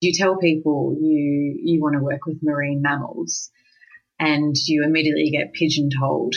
You 0.00 0.12
tell 0.12 0.36
people 0.36 0.96
you, 1.00 1.58
you 1.62 1.80
want 1.80 1.94
to 1.94 2.00
work 2.00 2.24
with 2.26 2.38
marine 2.42 2.82
mammals 2.82 3.50
and 4.20 4.54
you 4.66 4.84
immediately 4.84 5.30
get 5.30 5.52
pigeonholed. 5.52 6.34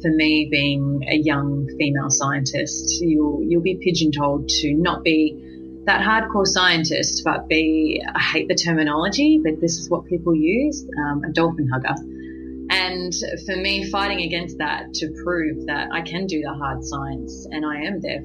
For 0.00 0.10
me, 0.10 0.48
being 0.50 1.02
a 1.08 1.16
young 1.16 1.66
female 1.78 2.10
scientist, 2.10 3.00
you'll, 3.00 3.42
you'll 3.42 3.62
be 3.62 3.76
pigeonholed 3.76 4.48
to 4.48 4.74
not 4.74 5.02
be 5.02 5.82
that 5.84 6.00
hardcore 6.00 6.46
scientist, 6.46 7.22
but 7.24 7.46
be, 7.48 8.02
I 8.14 8.20
hate 8.20 8.48
the 8.48 8.54
terminology, 8.54 9.40
but 9.42 9.60
this 9.60 9.78
is 9.78 9.90
what 9.90 10.06
people 10.06 10.34
use, 10.34 10.86
um, 11.06 11.22
a 11.24 11.32
dolphin 11.32 11.68
hugger. 11.68 11.94
And 12.70 13.12
for 13.44 13.54
me, 13.54 13.90
fighting 13.90 14.22
against 14.22 14.58
that 14.58 14.94
to 14.94 15.14
prove 15.22 15.66
that 15.66 15.88
I 15.92 16.00
can 16.00 16.26
do 16.26 16.40
the 16.40 16.54
hard 16.54 16.82
science 16.82 17.46
and 17.50 17.64
I 17.66 17.82
am 17.82 18.00
there 18.00 18.22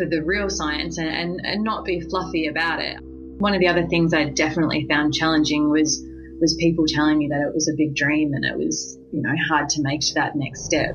for, 0.00 0.06
the 0.06 0.22
real 0.22 0.48
science 0.48 0.96
and, 0.96 1.08
and, 1.08 1.40
and 1.44 1.62
not 1.62 1.84
be 1.84 2.00
fluffy 2.00 2.46
about 2.46 2.80
it. 2.80 2.96
One 3.02 3.52
of 3.52 3.60
the 3.60 3.68
other 3.68 3.86
things 3.86 4.14
I 4.14 4.30
definitely 4.30 4.86
found 4.88 5.12
challenging 5.12 5.68
was, 5.68 6.02
was 6.40 6.54
people 6.58 6.86
telling 6.86 7.18
me 7.18 7.28
that 7.28 7.40
it 7.46 7.54
was 7.54 7.68
a 7.68 7.76
big 7.76 7.94
dream 7.94 8.32
and 8.32 8.44
it 8.44 8.56
was, 8.56 8.98
you 9.12 9.20
know, 9.20 9.34
hard 9.48 9.68
to 9.70 9.82
make 9.82 10.00
to 10.00 10.14
that 10.14 10.36
next 10.36 10.64
step. 10.64 10.94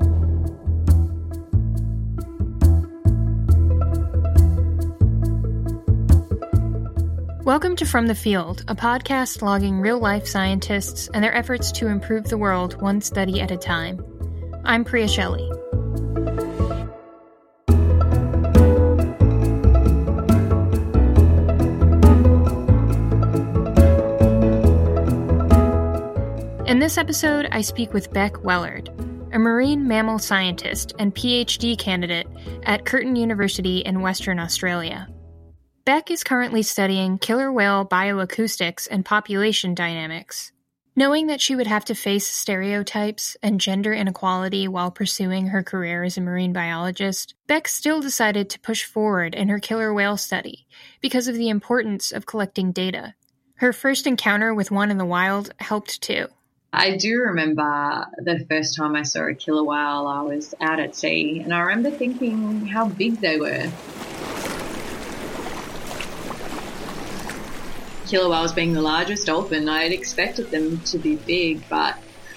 Welcome 7.44 7.76
to 7.76 7.86
From 7.86 8.08
the 8.08 8.16
Field, 8.16 8.64
a 8.66 8.74
podcast 8.74 9.40
logging 9.40 9.78
real 9.78 10.00
life 10.00 10.26
scientists 10.26 11.08
and 11.14 11.22
their 11.22 11.32
efforts 11.34 11.70
to 11.72 11.86
improve 11.86 12.24
the 12.24 12.38
world 12.38 12.80
one 12.82 13.00
study 13.00 13.40
at 13.40 13.52
a 13.52 13.56
time. 13.56 14.04
I'm 14.64 14.84
Priya 14.84 15.06
Shelley. 15.06 15.48
This 26.86 26.98
episode, 26.98 27.48
I 27.50 27.62
speak 27.62 27.92
with 27.92 28.12
Beck 28.12 28.34
Wellard, 28.34 28.86
a 29.34 29.40
marine 29.40 29.88
mammal 29.88 30.20
scientist 30.20 30.92
and 31.00 31.12
PhD 31.12 31.76
candidate 31.76 32.28
at 32.62 32.84
Curtin 32.84 33.16
University 33.16 33.78
in 33.78 34.02
Western 34.02 34.38
Australia. 34.38 35.08
Beck 35.84 36.12
is 36.12 36.22
currently 36.22 36.62
studying 36.62 37.18
killer 37.18 37.50
whale 37.50 37.84
bioacoustics 37.84 38.86
and 38.88 39.04
population 39.04 39.74
dynamics. 39.74 40.52
Knowing 40.94 41.26
that 41.26 41.40
she 41.40 41.56
would 41.56 41.66
have 41.66 41.84
to 41.86 41.94
face 41.96 42.28
stereotypes 42.28 43.36
and 43.42 43.60
gender 43.60 43.92
inequality 43.92 44.68
while 44.68 44.92
pursuing 44.92 45.48
her 45.48 45.64
career 45.64 46.04
as 46.04 46.16
a 46.16 46.20
marine 46.20 46.52
biologist, 46.52 47.34
Beck 47.48 47.66
still 47.66 48.00
decided 48.00 48.48
to 48.48 48.60
push 48.60 48.84
forward 48.84 49.34
in 49.34 49.48
her 49.48 49.58
killer 49.58 49.92
whale 49.92 50.16
study 50.16 50.68
because 51.00 51.26
of 51.26 51.34
the 51.34 51.48
importance 51.48 52.12
of 52.12 52.26
collecting 52.26 52.70
data. 52.70 53.16
Her 53.56 53.72
first 53.72 54.06
encounter 54.06 54.54
with 54.54 54.70
one 54.70 54.92
in 54.92 54.98
the 54.98 55.04
wild 55.04 55.52
helped 55.58 56.00
too. 56.00 56.28
I 56.72 56.96
do 56.96 57.20
remember 57.20 58.06
the 58.18 58.44
first 58.48 58.76
time 58.76 58.96
I 58.96 59.02
saw 59.02 59.26
a 59.26 59.34
killer 59.34 59.64
whale, 59.64 60.06
I 60.06 60.22
was 60.22 60.54
out 60.60 60.80
at 60.80 60.94
sea, 60.94 61.40
and 61.42 61.54
I 61.54 61.60
remember 61.60 61.90
thinking 61.90 62.66
how 62.66 62.88
big 62.88 63.20
they 63.20 63.38
were. 63.38 63.70
killer 68.06 68.28
whales 68.28 68.52
being 68.52 68.72
the 68.72 68.80
largest 68.80 69.26
dolphin, 69.26 69.68
I 69.68 69.82
had 69.82 69.92
expected 69.92 70.50
them 70.50 70.80
to 70.82 70.98
be 70.98 71.16
big, 71.16 71.68
but 71.68 71.96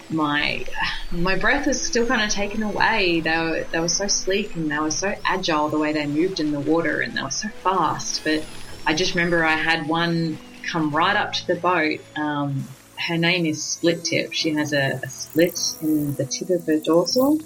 my 0.10 0.66
my 1.12 1.38
breath 1.38 1.68
was 1.68 1.82
still 1.82 2.08
kind 2.08 2.22
of 2.22 2.30
taken 2.30 2.64
away. 2.64 3.22
They 3.22 3.38
were 3.38 3.66
they 3.72 3.80
were 3.80 3.88
so 3.88 4.08
sleek 4.08 4.56
and 4.56 4.70
they 4.70 4.80
were 4.80 4.92
so 4.92 5.14
agile 5.26 5.70
the 5.70 5.78
way 5.78 5.94
they 5.94 6.08
moved 6.08 6.40
in 6.40 6.52
the 6.52 6.60
water 6.60 7.00
and 7.02 7.16
they 7.16 7.22
were 7.22 7.30
so 7.30 7.50
fast. 7.64 8.24
But 8.24 8.44
I 8.86 8.96
just 8.96 9.14
remember 9.14 9.44
I 9.46 9.56
had 9.56 9.88
one 9.88 10.40
come 10.72 10.92
right 10.96 11.16
up 11.16 11.34
to 11.34 11.48
the 11.48 11.56
boat. 11.56 12.00
Um, 12.16 12.68
her 13.08 13.18
name 13.18 13.46
is 13.46 13.64
Split 13.64 14.04
Tip. 14.04 14.34
She 14.34 14.52
has 14.52 14.74
a, 14.74 15.00
a 15.04 15.10
split 15.10 15.60
in 15.82 16.16
the 16.16 16.26
tip 16.26 16.50
of 16.50 16.66
her 16.66 16.80
dorsal. 16.80 17.40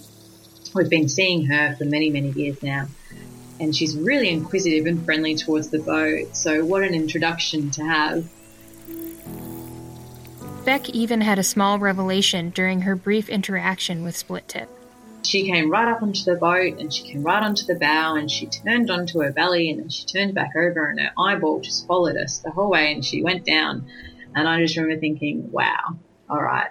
We've 0.73 0.89
been 0.89 1.09
seeing 1.09 1.45
her 1.45 1.75
for 1.75 1.85
many 1.85 2.09
many 2.09 2.31
years 2.31 2.61
now 2.63 2.87
and 3.59 3.75
she's 3.75 3.95
really 3.97 4.29
inquisitive 4.29 4.85
and 4.85 5.03
friendly 5.05 5.35
towards 5.35 5.69
the 5.69 5.79
boat. 5.79 6.35
So, 6.35 6.65
what 6.65 6.83
an 6.83 6.93
introduction 6.93 7.71
to 7.71 7.83
have. 7.83 8.25
Beck 10.65 10.89
even 10.89 11.21
had 11.21 11.39
a 11.39 11.43
small 11.43 11.77
revelation 11.79 12.49
during 12.49 12.81
her 12.81 12.95
brief 12.95 13.29
interaction 13.29 14.03
with 14.03 14.15
Split 14.15 14.47
Tip. 14.47 14.69
She 15.23 15.45
came 15.45 15.69
right 15.69 15.87
up 15.87 16.01
onto 16.01 16.23
the 16.23 16.35
boat 16.35 16.79
and 16.79 16.93
she 16.93 17.03
came 17.03 17.23
right 17.23 17.41
onto 17.41 17.65
the 17.65 17.75
bow 17.75 18.15
and 18.15 18.29
she 18.29 18.47
turned 18.47 18.91
onto 18.91 19.21
her 19.21 19.31
belly 19.31 19.71
and 19.71 19.79
then 19.79 19.89
she 19.89 20.05
turned 20.05 20.33
back 20.33 20.51
over 20.55 20.87
and 20.87 20.99
her 20.99 21.11
eyeball 21.17 21.61
just 21.61 21.87
followed 21.87 22.17
us 22.17 22.39
the 22.39 22.51
whole 22.51 22.69
way 22.69 22.91
and 22.93 23.05
she 23.05 23.23
went 23.23 23.45
down. 23.45 23.85
And 24.35 24.47
I 24.47 24.59
just 24.61 24.75
remember 24.77 24.99
thinking, 24.99 25.51
wow, 25.51 25.97
all 26.29 26.41
right, 26.41 26.69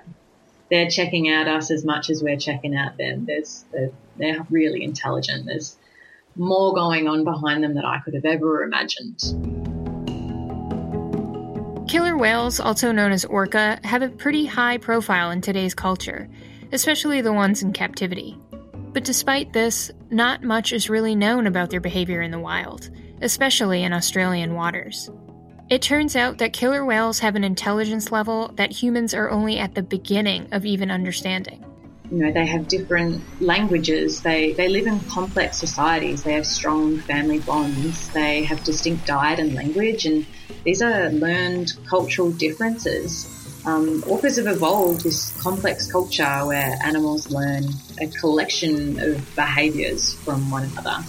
they're 0.70 0.90
checking 0.90 1.28
out 1.30 1.48
us 1.48 1.70
as 1.70 1.84
much 1.84 2.10
as 2.10 2.22
we're 2.22 2.38
checking 2.38 2.76
out 2.76 2.96
them. 2.96 3.26
There's, 3.26 3.64
they're, 3.72 3.90
they're 4.16 4.46
really 4.50 4.82
intelligent. 4.82 5.46
There's 5.46 5.76
more 6.34 6.74
going 6.74 7.08
on 7.08 7.24
behind 7.24 7.62
them 7.62 7.74
than 7.74 7.84
I 7.84 7.98
could 8.00 8.14
have 8.14 8.24
ever 8.24 8.62
imagined. 8.62 9.20
Killer 11.88 12.16
whales, 12.16 12.58
also 12.58 12.90
known 12.90 13.12
as 13.12 13.24
orca, 13.26 13.78
have 13.84 14.00
a 14.02 14.08
pretty 14.08 14.46
high 14.46 14.78
profile 14.78 15.30
in 15.30 15.42
today's 15.42 15.74
culture, 15.74 16.28
especially 16.72 17.20
the 17.20 17.32
ones 17.34 17.62
in 17.62 17.72
captivity. 17.72 18.38
But 18.92 19.04
despite 19.04 19.52
this, 19.52 19.90
not 20.10 20.42
much 20.42 20.72
is 20.72 20.88
really 20.88 21.14
known 21.14 21.46
about 21.46 21.70
their 21.70 21.80
behavior 21.80 22.22
in 22.22 22.30
the 22.30 22.38
wild, 22.38 22.88
especially 23.20 23.82
in 23.82 23.92
Australian 23.92 24.54
waters. 24.54 25.10
It 25.72 25.80
turns 25.80 26.16
out 26.16 26.36
that 26.36 26.52
killer 26.52 26.84
whales 26.84 27.20
have 27.20 27.34
an 27.34 27.44
intelligence 27.44 28.12
level 28.12 28.48
that 28.56 28.70
humans 28.70 29.14
are 29.14 29.30
only 29.30 29.58
at 29.58 29.74
the 29.74 29.82
beginning 29.82 30.46
of 30.52 30.66
even 30.66 30.90
understanding 30.90 31.64
you 32.10 32.18
know, 32.18 32.30
they 32.30 32.44
have 32.44 32.68
different 32.68 33.22
languages. 33.40 34.20
They, 34.20 34.52
they 34.52 34.68
live 34.68 34.86
in 34.86 35.00
complex 35.00 35.56
societies. 35.56 36.24
They 36.24 36.34
have 36.34 36.46
strong 36.46 36.98
family 36.98 37.38
bonds. 37.38 38.10
They 38.10 38.44
have 38.44 38.62
distinct 38.64 39.06
diet 39.06 39.38
and 39.38 39.54
language. 39.54 40.04
And 40.04 40.26
these 40.62 40.82
are 40.82 41.08
learned 41.08 41.72
cultural 41.88 42.30
differences. 42.32 43.24
Um, 43.64 44.02
orcas 44.02 44.36
have 44.36 44.54
evolved 44.54 45.04
this 45.04 45.34
complex 45.42 45.90
culture 45.90 46.44
where 46.44 46.76
animals 46.84 47.30
learn 47.30 47.64
a 47.98 48.08
collection 48.08 49.00
of 49.00 49.34
behaviors 49.34 50.12
from 50.12 50.50
one 50.50 50.64
another. 50.64 51.02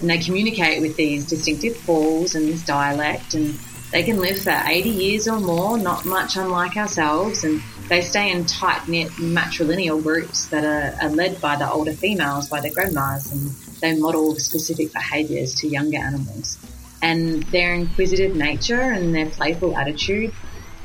And 0.00 0.10
they 0.10 0.18
communicate 0.18 0.80
with 0.80 0.96
these 0.96 1.28
distinctive 1.28 1.80
calls 1.86 2.34
and 2.34 2.48
this 2.48 2.64
dialect 2.64 3.34
and 3.34 3.56
they 3.90 4.02
can 4.02 4.18
live 4.18 4.38
for 4.38 4.50
80 4.50 4.90
years 4.90 5.28
or 5.28 5.40
more, 5.40 5.78
not 5.78 6.04
much 6.04 6.36
unlike 6.36 6.76
ourselves, 6.76 7.44
and 7.44 7.62
they 7.88 8.02
stay 8.02 8.30
in 8.30 8.44
tight 8.44 8.86
knit 8.86 9.08
matrilineal 9.12 10.02
groups 10.02 10.48
that 10.48 10.64
are, 10.64 11.06
are, 11.06 11.10
led 11.10 11.40
by 11.40 11.56
the 11.56 11.70
older 11.70 11.92
females, 11.92 12.48
by 12.48 12.60
their 12.60 12.72
grandmas, 12.72 13.32
and 13.32 13.50
they 13.80 13.98
model 13.98 14.34
specific 14.36 14.92
behaviours 14.92 15.54
to 15.56 15.68
younger 15.68 15.96
animals. 15.96 16.58
And 17.00 17.42
their 17.44 17.72
inquisitive 17.72 18.36
nature 18.36 18.80
and 18.80 19.14
their 19.14 19.30
playful 19.30 19.76
attitude, 19.76 20.34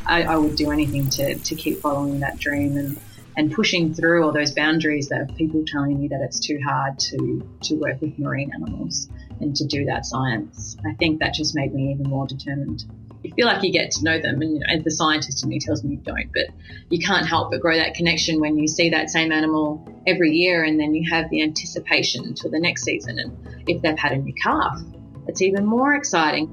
I, 0.05 0.23
I 0.23 0.37
would 0.37 0.55
do 0.55 0.71
anything 0.71 1.09
to, 1.09 1.35
to 1.35 1.55
keep 1.55 1.81
following 1.81 2.21
that 2.21 2.39
dream 2.39 2.77
and, 2.77 2.97
and 3.35 3.51
pushing 3.51 3.93
through 3.93 4.23
all 4.23 4.31
those 4.31 4.53
boundaries 4.53 5.09
that 5.09 5.35
people 5.35 5.65
telling 5.67 5.99
me 5.99 6.07
that 6.07 6.21
it's 6.21 6.39
too 6.39 6.59
hard 6.65 6.99
to, 6.99 7.45
to 7.63 7.75
work 7.75 7.99
with 7.99 8.17
marine 8.17 8.51
animals 8.53 9.09
and 9.39 9.55
to 9.55 9.65
do 9.65 9.85
that 9.85 10.05
science. 10.05 10.77
I 10.85 10.93
think 10.93 11.19
that 11.19 11.33
just 11.33 11.55
made 11.55 11.73
me 11.73 11.91
even 11.91 12.09
more 12.09 12.27
determined. 12.27 12.85
You 13.23 13.31
feel 13.33 13.47
like 13.47 13.63
you 13.63 13.71
get 13.71 13.91
to 13.91 14.03
know 14.03 14.19
them, 14.19 14.41
and 14.41 14.53
you 14.53 14.59
know, 14.59 14.83
the 14.83 14.91
scientist 14.91 15.43
in 15.43 15.49
me 15.49 15.59
tells 15.59 15.83
me 15.83 15.91
you 15.91 15.97
don't, 15.97 16.29
but 16.33 16.47
you 16.89 16.99
can't 16.99 17.25
help 17.25 17.51
but 17.51 17.61
grow 17.61 17.75
that 17.77 17.95
connection 17.95 18.41
when 18.41 18.57
you 18.57 18.67
see 18.67 18.89
that 18.89 19.09
same 19.09 19.31
animal 19.31 19.87
every 20.05 20.31
year, 20.31 20.63
and 20.63 20.79
then 20.79 20.93
you 20.93 21.09
have 21.09 21.29
the 21.29 21.41
anticipation 21.41 22.25
until 22.25 22.51
the 22.51 22.59
next 22.59 22.83
season. 22.83 23.19
And 23.19 23.37
if 23.67 23.81
they've 23.81 23.97
had 23.97 24.11
a 24.11 24.17
new 24.17 24.33
calf, 24.33 24.77
it's 25.27 25.41
even 25.41 25.65
more 25.65 25.95
exciting. 25.95 26.49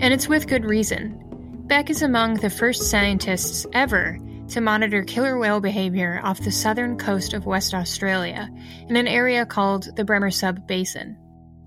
And 0.00 0.14
it's 0.14 0.28
with 0.28 0.46
good 0.46 0.64
reason. 0.64 1.18
Beck 1.66 1.90
is 1.90 2.00
among 2.00 2.34
the 2.34 2.48
first 2.48 2.90
scientists 2.90 3.66
ever 3.74 4.18
to 4.48 4.60
monitor 4.60 5.04
killer 5.04 5.38
whale 5.38 5.60
behavior 5.60 6.20
off 6.24 6.40
the 6.40 6.50
southern 6.50 6.96
coast 6.96 7.34
of 7.34 7.46
West 7.46 7.74
Australia 7.74 8.48
in 8.88 8.96
an 8.96 9.06
area 9.06 9.46
called 9.46 9.94
the 9.94 10.04
Bremer 10.04 10.30
Sub 10.30 10.66
Basin. 10.66 11.16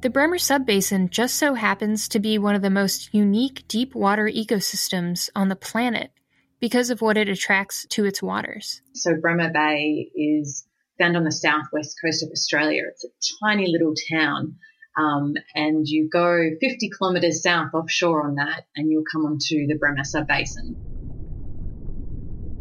The 0.04 0.10
Bremer 0.10 0.38
Subbasin 0.38 1.10
just 1.12 1.36
so 1.36 1.54
happens 1.54 2.10
to 2.10 2.20
be 2.20 2.38
one 2.38 2.56
of 2.56 2.62
the 2.62 2.70
most 2.70 3.14
unique 3.14 3.64
deep 3.70 3.96
water 3.96 4.26
ecosystems 4.26 5.30
on 5.34 5.48
the 5.48 5.56
planet 5.56 6.12
because 6.60 6.90
of 6.90 7.02
what 7.02 7.16
it 7.16 7.30
attracts 7.30 7.86
to 7.92 8.04
its 8.04 8.22
waters. 8.22 8.82
So, 8.92 9.16
Bremer 9.16 9.54
Bay 9.54 10.12
is 10.14 10.68
found 11.00 11.16
on 11.16 11.24
the 11.24 11.32
southwest 11.32 11.96
coast 12.04 12.22
of 12.22 12.32
Australia. 12.32 12.84
It's 12.90 13.06
a 13.06 13.46
tiny 13.46 13.72
little 13.72 13.94
town. 14.12 14.58
Um, 14.98 15.36
and 15.56 15.88
you 15.88 16.10
go 16.12 16.50
50 16.60 16.90
kilometres 17.00 17.42
south 17.42 17.74
offshore 17.74 18.28
on 18.28 18.36
that, 18.36 18.66
and 18.76 18.92
you'll 18.92 19.06
come 19.10 19.26
onto 19.26 19.68
the 19.68 19.78
Bremer 19.80 20.04
Subbasin. 20.04 20.76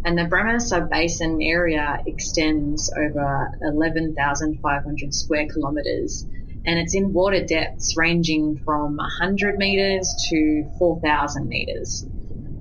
And 0.04 0.16
the 0.16 0.26
Bremer 0.26 0.58
Subbasin 0.58 1.44
area 1.44 2.04
extends 2.06 2.88
over 2.96 3.50
11,500 3.62 5.12
square 5.12 5.48
kilometres 5.48 6.24
and 6.64 6.78
it's 6.78 6.94
in 6.94 7.12
water 7.12 7.44
depths 7.44 7.96
ranging 7.96 8.58
from 8.64 8.96
100 8.96 9.58
meters 9.58 10.14
to 10.30 10.70
4,000 10.78 11.48
meters. 11.48 12.06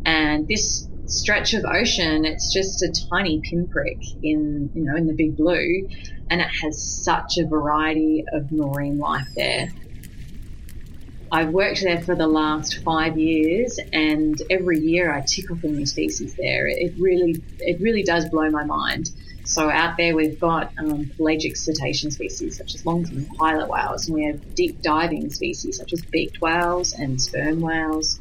And 0.06 0.48
this 0.48 0.88
stretch 1.06 1.54
of 1.54 1.66
ocean, 1.66 2.26
it's 2.26 2.54
just 2.54 2.82
a 2.82 3.08
tiny 3.10 3.42
pinprick 3.42 4.02
in, 4.24 4.70
you 4.74 4.84
know, 4.84 4.96
in 4.96 5.08
the 5.08 5.14
big 5.14 5.38
blue, 5.38 5.88
and 6.30 6.42
it 6.42 6.48
has 6.62 6.82
such 6.82 7.38
a 7.38 7.46
variety 7.46 8.24
of 8.34 8.52
marine 8.52 8.98
life 8.98 9.28
there. 9.36 9.72
I've 11.34 11.50
worked 11.50 11.82
there 11.82 12.02
for 12.02 12.14
the 12.14 12.28
last 12.28 12.84
five 12.84 13.18
years, 13.18 13.80
and 13.94 14.42
every 14.50 14.80
year 14.80 15.14
I 15.14 15.22
tick 15.22 15.50
off 15.50 15.64
a 15.64 15.68
new 15.68 15.86
species 15.86 16.36
there. 16.36 16.68
It 16.68 16.94
really, 16.98 17.42
it 17.60 17.80
really 17.80 18.04
does 18.04 18.28
blow 18.30 18.50
my 18.50 18.66
mind. 18.66 19.12
So 19.52 19.70
out 19.70 19.98
there 19.98 20.16
we've 20.16 20.40
got 20.40 20.72
um, 20.78 21.12
pelagic 21.18 21.58
cetacean 21.58 22.10
species 22.10 22.58
such 22.58 22.74
as 22.74 22.84
longfin 22.84 23.28
pilot 23.36 23.68
whales, 23.68 24.08
and 24.08 24.16
we 24.16 24.24
have 24.24 24.56
deep 24.56 24.82
diving 24.82 25.30
species 25.30 25.76
such 25.76 25.92
as 25.92 26.02
beaked 26.06 26.40
whales 26.40 26.94
and 26.94 27.22
sperm 27.22 27.60
whales. 27.60 28.18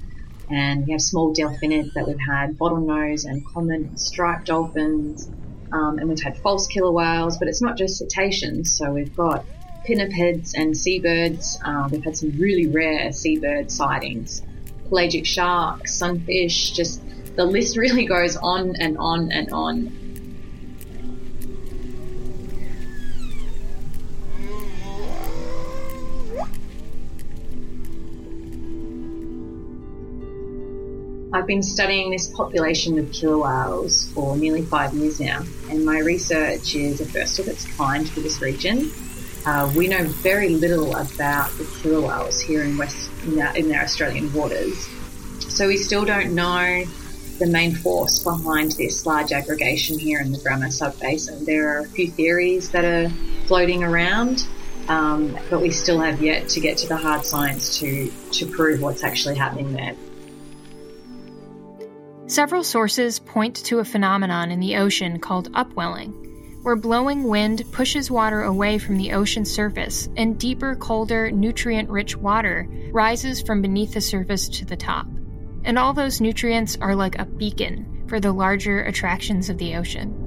And 0.50 0.84
we 0.84 0.92
have 0.92 1.00
small 1.00 1.32
delphinids 1.32 1.92
that 1.92 2.08
we've 2.08 2.18
had 2.18 2.58
bottlenose 2.58 3.26
and 3.26 3.46
common 3.46 3.96
striped 3.96 4.46
dolphins. 4.46 5.30
Um, 5.70 6.00
and 6.00 6.08
we've 6.08 6.20
had 6.20 6.36
false 6.38 6.66
killer 6.66 6.90
whales, 6.90 7.38
but 7.38 7.46
it's 7.46 7.62
not 7.62 7.78
just 7.78 7.98
cetaceans. 7.98 8.76
So 8.76 8.90
we've 8.90 9.14
got 9.14 9.44
pinnipeds 9.86 10.54
and 10.56 10.76
seabirds. 10.76 11.60
Uh, 11.64 11.88
we've 11.92 12.02
had 12.02 12.16
some 12.16 12.36
really 12.40 12.66
rare 12.66 13.12
seabird 13.12 13.70
sightings. 13.70 14.42
Pelagic 14.88 15.24
sharks, 15.26 15.94
sunfish, 15.94 16.72
just 16.72 17.00
the 17.36 17.44
list 17.44 17.76
really 17.84 18.06
goes 18.06 18.36
on 18.36 18.74
and 18.74 18.98
on 18.98 19.30
and 19.30 19.52
on. 19.52 20.09
I've 31.32 31.46
been 31.46 31.62
studying 31.62 32.10
this 32.10 32.26
population 32.26 32.98
of 32.98 33.12
killer 33.12 33.38
whales 33.38 34.10
for 34.12 34.36
nearly 34.36 34.62
five 34.62 34.92
years 34.94 35.20
now, 35.20 35.44
and 35.70 35.84
my 35.84 36.00
research 36.00 36.74
is 36.74 37.00
a 37.00 37.04
first 37.04 37.38
of 37.38 37.46
its 37.46 37.64
kind 37.76 38.08
for 38.10 38.18
this 38.18 38.42
region. 38.42 38.90
Uh, 39.46 39.72
we 39.76 39.86
know 39.86 40.02
very 40.04 40.48
little 40.48 40.90
about 40.90 41.50
the 41.52 41.70
killer 41.80 42.00
whales 42.00 42.40
here 42.40 42.64
in 42.64 42.76
West 42.76 43.12
in 43.24 43.40
our, 43.40 43.56
in 43.56 43.72
our 43.72 43.82
Australian 43.82 44.32
waters, 44.34 44.88
so 45.38 45.68
we 45.68 45.76
still 45.76 46.04
don't 46.04 46.34
know 46.34 46.84
the 47.38 47.46
main 47.46 47.76
force 47.76 48.24
behind 48.24 48.72
this 48.72 49.06
large 49.06 49.30
aggregation 49.30 50.00
here 50.00 50.20
in 50.20 50.32
the 50.32 50.38
Bremer 50.38 50.66
subbasin. 50.66 51.46
There 51.46 51.76
are 51.76 51.82
a 51.82 51.88
few 51.88 52.10
theories 52.10 52.72
that 52.72 52.84
are 52.84 53.08
floating 53.46 53.84
around, 53.84 54.48
um, 54.88 55.38
but 55.48 55.60
we 55.60 55.70
still 55.70 56.00
have 56.00 56.20
yet 56.20 56.48
to 56.48 56.60
get 56.60 56.76
to 56.78 56.88
the 56.88 56.96
hard 56.96 57.24
science 57.24 57.78
to 57.78 58.10
to 58.32 58.46
prove 58.46 58.82
what's 58.82 59.04
actually 59.04 59.36
happening 59.36 59.72
there. 59.74 59.94
Several 62.30 62.62
sources 62.62 63.18
point 63.18 63.56
to 63.64 63.80
a 63.80 63.84
phenomenon 63.84 64.52
in 64.52 64.60
the 64.60 64.76
ocean 64.76 65.18
called 65.18 65.50
upwelling, 65.52 66.12
where 66.62 66.76
blowing 66.76 67.24
wind 67.24 67.64
pushes 67.72 68.08
water 68.08 68.42
away 68.42 68.78
from 68.78 68.98
the 68.98 69.14
ocean 69.14 69.44
surface 69.44 70.08
and 70.16 70.38
deeper, 70.38 70.76
colder, 70.76 71.32
nutrient 71.32 71.90
rich 71.90 72.16
water 72.16 72.68
rises 72.92 73.42
from 73.42 73.60
beneath 73.60 73.94
the 73.94 74.00
surface 74.00 74.48
to 74.50 74.64
the 74.64 74.76
top. 74.76 75.08
And 75.64 75.76
all 75.76 75.92
those 75.92 76.20
nutrients 76.20 76.78
are 76.80 76.94
like 76.94 77.18
a 77.18 77.24
beacon 77.24 78.04
for 78.06 78.20
the 78.20 78.30
larger 78.30 78.84
attractions 78.84 79.50
of 79.50 79.58
the 79.58 79.74
ocean. 79.74 80.19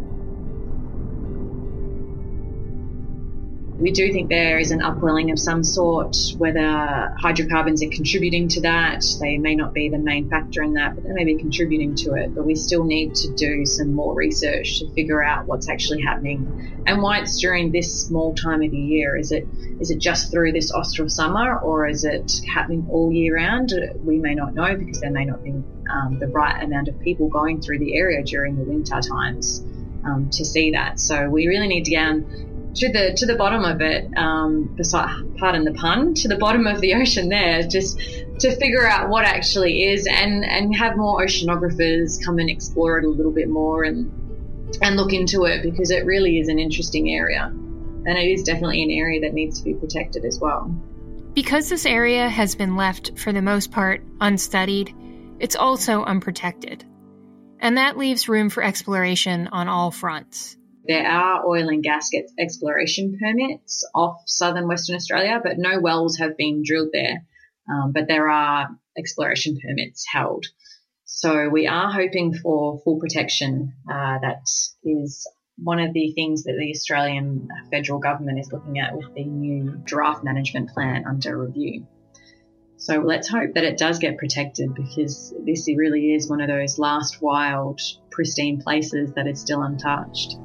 We 3.83 3.91
do 3.91 4.13
think 4.13 4.29
there 4.29 4.59
is 4.59 4.71
an 4.71 4.81
upwelling 4.81 5.29
of 5.31 5.37
some 5.37 5.61
sort, 5.61 6.15
whether 6.37 7.13
hydrocarbons 7.19 7.83
are 7.83 7.89
contributing 7.89 8.47
to 8.47 8.61
that. 8.61 9.03
They 9.19 9.37
may 9.37 9.55
not 9.55 9.73
be 9.73 9.89
the 9.89 9.97
main 9.97 10.29
factor 10.29 10.63
in 10.63 10.75
that, 10.75 10.95
but 10.95 11.03
they 11.03 11.11
may 11.11 11.25
be 11.25 11.35
contributing 11.35 11.93
to 11.95 12.13
it. 12.13 12.33
But 12.33 12.45
we 12.45 12.55
still 12.55 12.85
need 12.85 13.13
to 13.15 13.33
do 13.33 13.65
some 13.65 13.93
more 13.93 14.15
research 14.15 14.79
to 14.79 14.89
figure 14.93 15.21
out 15.21 15.47
what's 15.47 15.69
actually 15.69 16.01
happening 16.01 16.83
and 16.87 17.01
why 17.01 17.19
it's 17.19 17.41
during 17.41 17.73
this 17.73 18.07
small 18.07 18.33
time 18.33 18.61
of 18.61 18.71
the 18.71 18.77
year. 18.77 19.17
Is 19.17 19.33
it 19.33 19.45
is 19.81 19.91
it 19.91 19.99
just 19.99 20.31
through 20.31 20.53
this 20.53 20.71
austral 20.71 21.09
summer 21.09 21.59
or 21.59 21.85
is 21.85 22.05
it 22.05 22.31
happening 22.47 22.87
all 22.89 23.11
year 23.11 23.35
round? 23.35 23.73
We 24.01 24.17
may 24.17 24.33
not 24.33 24.55
know 24.55 24.77
because 24.77 25.01
there 25.01 25.11
may 25.11 25.25
not 25.25 25.43
be 25.43 25.61
um, 25.91 26.19
the 26.21 26.27
right 26.27 26.63
amount 26.63 26.87
of 26.87 27.01
people 27.01 27.27
going 27.27 27.59
through 27.59 27.79
the 27.79 27.97
area 27.97 28.23
during 28.23 28.55
the 28.55 28.63
winter 28.63 29.01
times 29.01 29.61
um, 30.05 30.29
to 30.31 30.45
see 30.45 30.71
that. 30.71 31.01
So 31.01 31.29
we 31.29 31.47
really 31.47 31.67
need 31.67 31.83
to 31.83 31.91
get 31.91 32.07
on 32.07 32.52
to 32.75 32.91
the 32.91 33.13
to 33.17 33.25
the 33.25 33.35
bottom 33.35 33.63
of 33.63 33.81
it, 33.81 34.05
um, 34.17 34.75
pardon 35.37 35.63
the 35.63 35.73
pun, 35.73 36.13
to 36.15 36.27
the 36.27 36.37
bottom 36.37 36.67
of 36.67 36.81
the 36.81 36.93
ocean 37.01 37.29
there, 37.29 37.63
just 37.63 37.99
to 38.39 38.55
figure 38.55 38.87
out 38.87 39.09
what 39.09 39.25
actually 39.25 39.83
is, 39.83 40.07
and 40.07 40.43
and 40.43 40.75
have 40.75 40.97
more 40.97 41.23
oceanographers 41.23 42.23
come 42.23 42.39
and 42.39 42.49
explore 42.49 42.99
it 42.99 43.05
a 43.05 43.09
little 43.09 43.31
bit 43.31 43.49
more 43.49 43.83
and 43.83 44.11
and 44.81 44.95
look 44.95 45.13
into 45.13 45.43
it 45.45 45.61
because 45.61 45.91
it 45.91 46.05
really 46.05 46.39
is 46.39 46.47
an 46.47 46.59
interesting 46.59 47.11
area, 47.11 47.45
and 47.45 48.17
it 48.17 48.31
is 48.31 48.43
definitely 48.43 48.83
an 48.83 48.91
area 48.91 49.21
that 49.21 49.33
needs 49.33 49.59
to 49.59 49.63
be 49.63 49.73
protected 49.73 50.25
as 50.25 50.39
well. 50.39 50.75
Because 51.33 51.67
this 51.67 51.85
area 51.85 52.29
has 52.29 52.53
been 52.55 52.75
left, 52.75 53.17
for 53.17 53.33
the 53.33 53.41
most 53.41 53.71
part, 53.71 54.03
unstudied, 54.21 54.93
it's 55.39 55.55
also 55.55 56.03
unprotected. 56.03 56.85
And 57.59 57.77
that 57.77 57.97
leaves 57.97 58.29
room 58.29 58.49
for 58.49 58.61
exploration 58.61 59.47
on 59.47 59.67
all 59.67 59.89
fronts. 59.89 60.57
There 60.85 61.07
are 61.07 61.47
oil 61.47 61.69
and 61.69 61.81
gas 61.81 62.09
exploration 62.37 63.17
permits 63.19 63.85
off 63.95 64.23
southern 64.25 64.67
Western 64.67 64.97
Australia, 64.97 65.39
but 65.41 65.57
no 65.57 65.79
wells 65.79 66.17
have 66.17 66.35
been 66.35 66.63
drilled 66.65 66.89
there. 66.91 67.25
Um, 67.69 67.93
but 67.93 68.07
there 68.07 68.29
are 68.29 68.69
exploration 68.97 69.57
permits 69.61 70.05
held. 70.11 70.45
So 71.05 71.47
we 71.47 71.67
are 71.67 71.91
hoping 71.91 72.33
for 72.33 72.81
full 72.83 72.99
protection. 72.99 73.73
Uh, 73.89 74.19
that 74.19 74.41
is 74.83 75.27
one 75.57 75.79
of 75.79 75.93
the 75.93 76.11
things 76.13 76.43
that 76.43 76.55
the 76.59 76.71
Australian 76.71 77.47
federal 77.71 77.99
government 77.99 78.39
is 78.39 78.51
looking 78.51 78.79
at 78.79 78.97
with 78.97 79.13
the 79.13 79.23
new 79.23 79.81
draft 79.85 80.23
management 80.23 80.71
plan 80.71 81.05
under 81.07 81.37
review. 81.37 81.87
So 82.75 82.99
let's 82.99 83.29
hope 83.29 83.53
that 83.53 83.63
it 83.63 83.77
does 83.77 83.99
get 83.99 84.17
protected 84.17 84.73
because 84.73 85.33
this 85.45 85.69
really 85.69 86.13
is 86.13 86.29
one 86.29 86.41
of 86.41 86.49
those 86.49 86.77
last 86.77 87.21
wild, 87.21 87.79
pristine 88.11 88.61
places 88.61 89.13
that 89.13 89.27
is 89.27 89.39
still 89.39 89.61
untouched. 89.61 90.35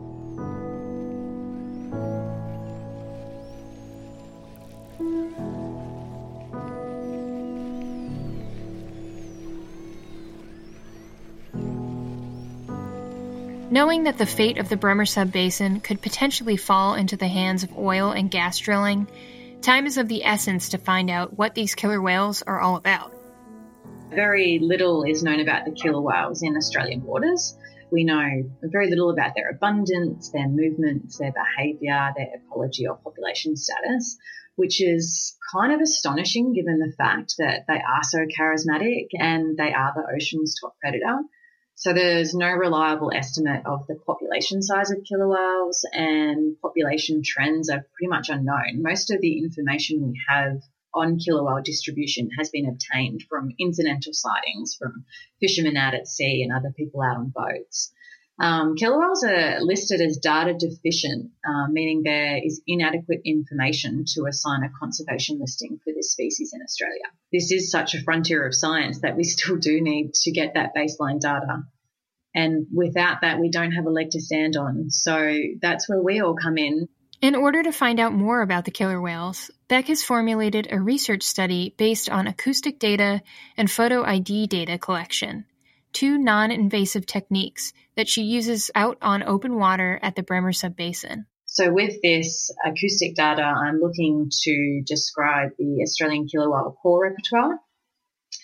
Knowing 13.88 14.04
that 14.04 14.18
the 14.18 14.26
fate 14.26 14.59
of 14.59 14.68
the 14.68 14.76
Bremer 14.76 15.07
Sub 15.07 15.33
Basin 15.33 15.80
could 15.80 16.02
potentially 16.02 16.59
fall 16.59 16.95
into 16.95 17.16
the 17.16 17.26
hands 17.26 17.62
of 17.62 17.75
oil 17.78 18.11
and 18.11 18.30
gas 18.30 18.59
drilling, 18.59 19.09
time 19.62 19.87
is 19.87 19.97
of 19.97 20.09
the 20.09 20.26
essence 20.26 20.68
to 20.68 20.76
find 20.76 21.09
out 21.09 21.38
what 21.38 21.54
these 21.54 21.75
killer 21.75 21.99
whales 21.99 22.42
are 22.42 22.61
all 22.61 22.76
about. 22.76 23.14
Very 24.11 24.59
little 24.61 25.04
is 25.04 25.23
known 25.23 25.40
about 25.40 25.64
the 25.64 25.71
killer 25.71 26.02
whales 26.02 26.42
in 26.42 26.54
Australian 26.54 27.02
waters. 27.02 27.57
We 27.90 28.04
know 28.04 28.50
very 28.61 28.90
little 28.90 29.09
about 29.09 29.35
their 29.35 29.49
abundance, 29.49 30.33
their 30.33 30.49
movements, 30.49 31.16
their 31.16 31.33
behaviour, 31.33 32.12
their 32.14 32.28
ecology 32.35 32.87
or 32.87 32.97
population 32.97 33.57
status, 33.57 34.18
which 34.57 34.83
is 34.83 35.35
kind 35.50 35.73
of 35.73 35.80
astonishing 35.80 36.52
given 36.52 36.78
the 36.78 36.92
fact 36.99 37.37
that 37.38 37.64
they 37.66 37.80
are 37.80 38.02
so 38.02 38.18
charismatic 38.38 39.07
and 39.18 39.57
they 39.57 39.73
are 39.73 39.95
the 39.97 40.14
ocean's 40.14 40.57
top 40.61 40.76
predator. 40.78 41.21
So 41.80 41.92
there's 41.92 42.35
no 42.35 42.50
reliable 42.50 43.12
estimate 43.14 43.64
of 43.64 43.87
the 43.87 43.94
population 43.94 44.62
size 44.62 44.90
of 44.90 45.04
killer 45.04 45.28
whales 45.28 45.87
and 45.92 46.61
population 46.61 47.23
trends 47.25 47.70
are 47.70 47.87
pretty 47.94 48.08
much 48.08 48.30
unknown. 48.30 48.82
Most 48.82 49.12
of 49.12 49.20
the 49.20 49.38
information 49.38 50.02
we 50.02 50.20
have 50.28 50.61
on 50.92 51.20
killer 51.20 51.44
whale 51.44 51.62
distribution 51.62 52.30
has 52.37 52.50
been 52.50 52.68
obtained 52.68 53.23
from 53.28 53.54
incidental 53.61 54.12
sightings 54.12 54.75
from 54.75 55.04
fishermen 55.38 55.76
out 55.76 55.94
at 55.94 56.08
sea 56.08 56.42
and 56.42 56.52
other 56.52 56.75
people 56.76 57.00
out 57.00 57.16
on 57.16 57.32
boats. 57.32 57.92
Um, 58.40 58.76
killer 58.76 59.00
whales 59.00 59.25
are 59.25 59.61
listed 59.61 60.00
as 60.00 60.18
data 60.18 60.54
deficient, 60.54 61.33
uh, 61.45 61.66
meaning 61.68 62.02
there 62.04 62.38
is 62.42 62.62
inadequate 62.68 63.23
information 63.25 64.04
to 64.14 64.26
assign 64.26 64.62
a 64.62 64.71
conservation 64.78 65.40
listing 65.40 65.80
for 65.83 65.92
this 65.92 66.12
species 66.12 66.52
in 66.54 66.62
Australia. 66.62 67.02
This 67.33 67.50
is 67.50 67.71
such 67.71 67.95
a 67.95 68.02
frontier 68.02 68.47
of 68.47 68.54
science 68.54 69.00
that 69.00 69.16
we 69.16 69.25
still 69.25 69.57
do 69.57 69.80
need 69.80 70.14
to 70.14 70.30
get 70.30 70.54
that 70.54 70.71
baseline 70.76 71.21
data. 71.21 71.64
And 72.33 72.66
without 72.73 73.23
that, 73.23 73.40
we 73.40 73.50
don't 73.50 73.73
have 73.73 73.87
a 73.87 73.90
leg 73.90 74.11
to 74.11 74.21
stand 74.21 74.57
on. 74.57 74.90
So 74.90 75.37
that's 75.61 75.88
where 75.88 76.00
we 76.00 76.21
all 76.21 76.37
come 76.37 76.59
in. 76.59 76.88
In 77.21 77.35
order 77.35 77.64
to 77.64 77.73
find 77.73 77.99
out 77.99 78.12
more 78.12 78.42
about 78.42 78.64
the 78.64 78.71
killer 78.71 79.00
whales, 79.00 79.50
Beck 79.66 79.88
has 79.88 80.04
formulated 80.04 80.68
a 80.71 80.78
research 80.78 81.25
study 81.25 81.75
based 81.76 82.09
on 82.09 82.28
acoustic 82.28 82.78
data 82.78 83.23
and 83.57 83.68
photo 83.68 84.04
ID 84.04 84.47
data 84.47 84.78
collection 84.78 85.45
two 85.92 86.18
non 86.18 86.50
invasive 86.50 87.07
techniques 87.07 87.73
that 87.99 88.09
she 88.09 88.23
uses 88.23 88.71
out 88.76 88.97
on 89.02 89.25
open 89.25 89.57
water 89.57 89.99
at 90.00 90.14
the 90.14 90.23
Bremer 90.23 90.52
Sub 90.52 90.76
Basin. 90.76 91.26
So 91.47 91.73
with 91.73 92.00
this 92.00 92.49
acoustic 92.64 93.17
data, 93.17 93.43
I'm 93.43 93.81
looking 93.81 94.31
to 94.43 94.83
describe 94.87 95.50
the 95.59 95.81
Australian 95.83 96.28
killer 96.28 96.71
call 96.81 97.00
repertoire 97.00 97.59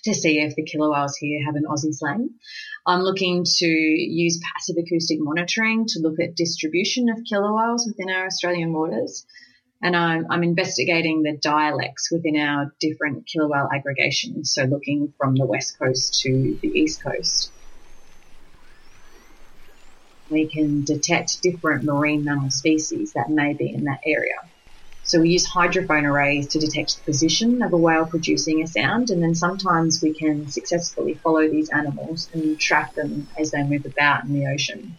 to 0.03 0.13
see 0.13 0.41
if 0.41 0.57
the 0.57 0.65
killer 0.65 1.07
here 1.21 1.45
have 1.47 1.55
an 1.55 1.67
Aussie 1.71 1.95
slang. 1.95 2.31
I'm 2.85 3.03
looking 3.03 3.45
to 3.45 3.67
use 3.67 4.43
passive 4.53 4.75
acoustic 4.77 5.19
monitoring 5.21 5.87
to 5.87 6.01
look 6.01 6.19
at 6.19 6.35
distribution 6.35 7.09
of 7.09 7.19
killer 7.25 7.77
within 7.87 8.11
our 8.11 8.27
Australian 8.27 8.73
waters. 8.73 9.25
And 9.81 9.95
I'm, 9.95 10.27
I'm 10.31 10.43
investigating 10.43 11.23
the 11.23 11.39
dialects 11.41 12.11
within 12.11 12.37
our 12.41 12.75
different 12.81 13.29
killer 13.29 13.73
aggregations, 13.73 14.53
so 14.53 14.65
looking 14.65 15.15
from 15.17 15.37
the 15.37 15.47
west 15.47 15.79
coast 15.79 16.23
to 16.23 16.59
the 16.61 16.69
east 16.69 17.05
coast 17.05 17.53
we 20.29 20.49
can 20.49 20.85
detect 20.85 21.43
different 21.43 21.85
marine 21.85 22.25
mammal 22.25 22.51
species 22.51 23.13
that 23.15 23.31
may 23.31 23.55
be 23.55 23.73
in 23.73 23.85
that 23.85 24.01
area. 24.07 24.37
So 25.03 25.21
we 25.21 25.31
use 25.31 25.47
hydrophone 25.47 26.05
arrays 26.05 26.49
to 26.49 26.59
detect 26.59 26.97
the 26.97 27.13
position 27.13 27.61
of 27.63 27.75
a 27.75 27.77
whale 27.77 28.07
producing 28.07 28.63
a 28.63 28.67
sound, 28.67 29.11
and 29.11 29.23
then 29.23 29.35
sometimes 29.35 30.01
we 30.03 30.15
can 30.15 30.49
successfully 30.49 31.21
follow 31.23 31.47
these 31.49 31.69
animals 31.69 32.31
and 32.33 32.59
track 32.59 32.95
them 32.95 33.29
as 33.39 33.51
they 33.51 33.63
move 33.65 33.85
about 33.85 34.25
in 34.25 34.33
the 34.33 34.47
ocean. 34.47 34.97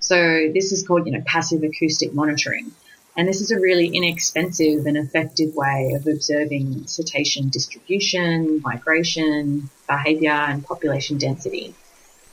So 0.00 0.50
this 0.52 0.72
is 0.72 0.86
called, 0.86 1.06
you 1.06 1.12
know, 1.12 1.22
passive 1.24 1.62
acoustic 1.62 2.12
monitoring. 2.12 2.72
And 3.16 3.26
this 3.26 3.40
is 3.40 3.50
a 3.50 3.58
really 3.58 3.88
inexpensive 3.88 4.84
and 4.84 4.98
effective 4.98 5.54
way 5.54 5.92
of 5.96 6.06
observing 6.06 6.86
cetacean 6.86 7.48
distribution, 7.48 8.60
migration, 8.62 9.70
behavior, 9.88 10.30
and 10.30 10.62
population 10.62 11.16
density 11.16 11.74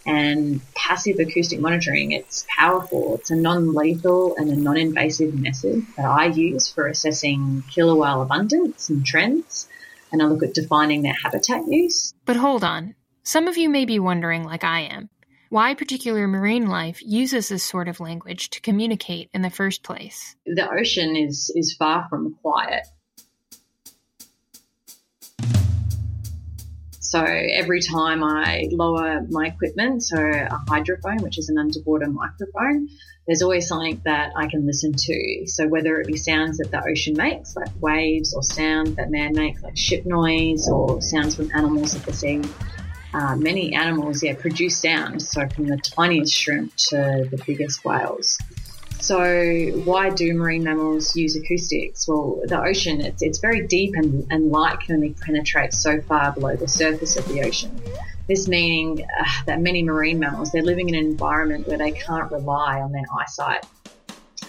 and 0.06 0.62
passive 0.76 1.20
acoustic 1.20 1.60
monitoring. 1.60 2.12
It's 2.12 2.46
powerful. 2.48 3.16
It's 3.16 3.32
a 3.32 3.36
non-lethal 3.36 4.36
and 4.38 4.50
a 4.50 4.56
non-invasive 4.56 5.34
method 5.34 5.84
that 5.98 6.06
I 6.06 6.26
use 6.26 6.70
for 6.70 6.88
assessing 6.88 7.64
killer 7.70 7.96
whale 7.96 8.22
abundance 8.22 8.90
and 8.90 9.06
trends. 9.06 9.68
And 10.12 10.22
I 10.22 10.26
look 10.26 10.44
at 10.44 10.54
defining 10.54 11.02
their 11.02 11.16
habitat 11.22 11.64
use. 11.68 12.14
But 12.26 12.36
hold 12.36 12.64
on. 12.64 12.96
Some 13.24 13.48
of 13.48 13.58
you 13.58 13.70
may 13.70 13.86
be 13.86 14.00
wondering, 14.00 14.44
like 14.44 14.64
I 14.64 14.82
am, 14.82 15.10
why 15.50 15.74
particular 15.74 16.28
marine 16.28 16.68
life 16.68 17.00
uses 17.02 17.50
this 17.50 17.64
sort 17.64 17.88
of 17.88 18.00
language 18.00 18.50
to 18.52 18.62
communicate 18.62 19.30
in 19.34 19.42
the 19.42 19.50
first 19.50 19.84
place. 19.84 20.36
The 20.46 20.70
ocean 20.70 21.16
is, 21.16 21.52
is 21.56 21.74
far 21.74 22.08
from 22.10 22.36
quiet. 22.42 22.86
So 27.16 27.24
every 27.24 27.80
time 27.80 28.26
I 28.26 28.68
lower 28.74 29.26
my 29.30 29.46
equipment, 29.48 30.04
so 30.04 30.18
a 30.18 30.62
hydrophone, 30.68 31.22
which 31.22 31.38
is 31.38 31.48
an 31.48 31.58
underwater 31.58 32.08
microphone, 32.08 32.90
there's 33.26 33.42
always 33.42 33.70
something 33.70 34.02
that 34.04 34.34
I 34.36 34.48
can 34.48 34.68
listen 34.68 34.92
to. 34.92 35.48
So 35.48 35.66
whether 35.66 36.02
it 36.02 36.08
be 36.08 36.18
sounds 36.18 36.58
that 36.58 36.72
the 36.72 36.84
ocean 36.86 37.16
makes, 37.16 37.56
like 37.56 37.70
waves, 37.80 38.34
or 38.34 38.44
sounds 38.44 38.98
that 38.98 39.12
man 39.12 39.32
makes, 39.34 39.64
like 39.64 39.78
ship 39.78 40.06
noise, 40.06 40.68
or 40.68 41.02
sounds 41.02 41.38
from 41.38 41.50
animals 41.56 41.96
at 41.96 42.04
the 42.04 42.12
sea. 42.12 42.42
Uh, 43.14 43.38
many 43.38 43.74
animals, 43.74 44.22
yeah, 44.22 44.36
produce 44.36 44.82
sound. 44.82 45.22
So 45.22 45.48
from 45.48 45.68
the 45.68 45.78
tiniest 45.78 46.34
shrimp 46.34 46.76
to 46.90 47.30
the 47.32 47.42
biggest 47.48 47.86
whales. 47.86 48.38
So 49.06 49.68
why 49.84 50.10
do 50.10 50.34
marine 50.34 50.64
mammals 50.64 51.16
use 51.16 51.36
acoustics? 51.36 52.08
Well, 52.08 52.42
the 52.44 52.60
ocean, 52.60 53.02
it's, 53.02 53.22
it's 53.22 53.38
very 53.38 53.68
deep 53.68 53.94
and, 53.94 54.26
and 54.32 54.50
light 54.50 54.80
can 54.80 54.96
only 54.96 55.12
penetrate 55.12 55.74
so 55.74 56.02
far 56.02 56.32
below 56.32 56.56
the 56.56 56.68
surface 56.68 57.16
of 57.16 57.28
the 57.28 57.44
ocean. 57.44 57.80
This 58.28 58.48
meaning 58.48 59.04
uh, 59.04 59.26
that 59.46 59.62
many 59.62 59.84
marine 59.84 60.18
mammals, 60.18 60.52
they're 60.52 60.64
living 60.64 60.90
in 60.90 60.96
an 60.96 61.06
environment 61.06 61.68
where 61.68 61.78
they 61.78 61.92
can't 61.92 62.32
rely 62.32 62.82
on 62.82 62.94
their 62.94 63.06
eyesight. 63.16 63.64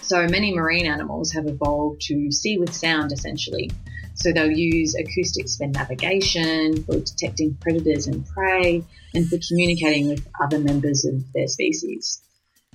So 0.01 0.27
many 0.27 0.55
marine 0.55 0.87
animals 0.87 1.33
have 1.33 1.45
evolved 1.45 2.01
to 2.07 2.31
see 2.31 2.57
with 2.57 2.73
sound 2.73 3.11
essentially. 3.11 3.69
So 4.15 4.31
they'll 4.31 4.49
use 4.49 4.95
acoustics 4.95 5.57
for 5.57 5.67
navigation, 5.67 6.83
for 6.83 6.97
detecting 6.97 7.53
predators 7.61 8.07
and 8.07 8.25
prey, 8.25 8.83
and 9.13 9.29
for 9.29 9.37
communicating 9.47 10.09
with 10.09 10.27
other 10.41 10.57
members 10.57 11.05
of 11.05 11.31
their 11.33 11.47
species. 11.47 12.23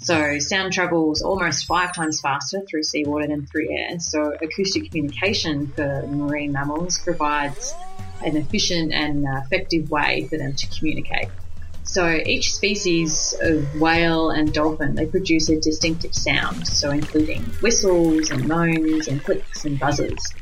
So 0.03 0.41
sound 0.41 0.73
travels 0.73 1.23
almost 1.23 1.67
five 1.67 1.95
times 1.95 2.21
faster 2.21 2.61
through 2.69 2.83
seawater 2.83 3.29
than 3.29 3.47
through 3.47 3.71
air. 3.71 4.01
So 4.01 4.33
acoustic 4.43 4.91
communication 4.91 5.69
for 5.69 6.05
marine 6.09 6.51
mammals 6.51 6.99
provides 6.99 7.73
an 8.25 8.37
efficient 8.37 8.93
and 8.93 9.25
uh, 9.25 9.43
effective 9.45 9.91
way 9.91 10.27
for 10.29 10.39
them 10.39 10.55
to 10.55 10.67
communicate. 10.77 11.29
So 11.85 12.11
each 12.11 12.53
species 12.53 13.35
of 13.41 13.81
whale 13.81 14.31
and 14.31 14.53
dolphin, 14.53 14.97
they 14.97 15.07
produce 15.07 15.49
a 15.49 15.61
distinctive 15.61 16.15
sound, 16.15 16.67
so 16.67 16.91
including 16.91 17.43
whistles 17.61 18.31
and 18.31 18.49
moans 18.49 19.07
and 19.07 19.23
clicks 19.23 19.65
and 19.65 19.79
buzzes. 19.79 20.33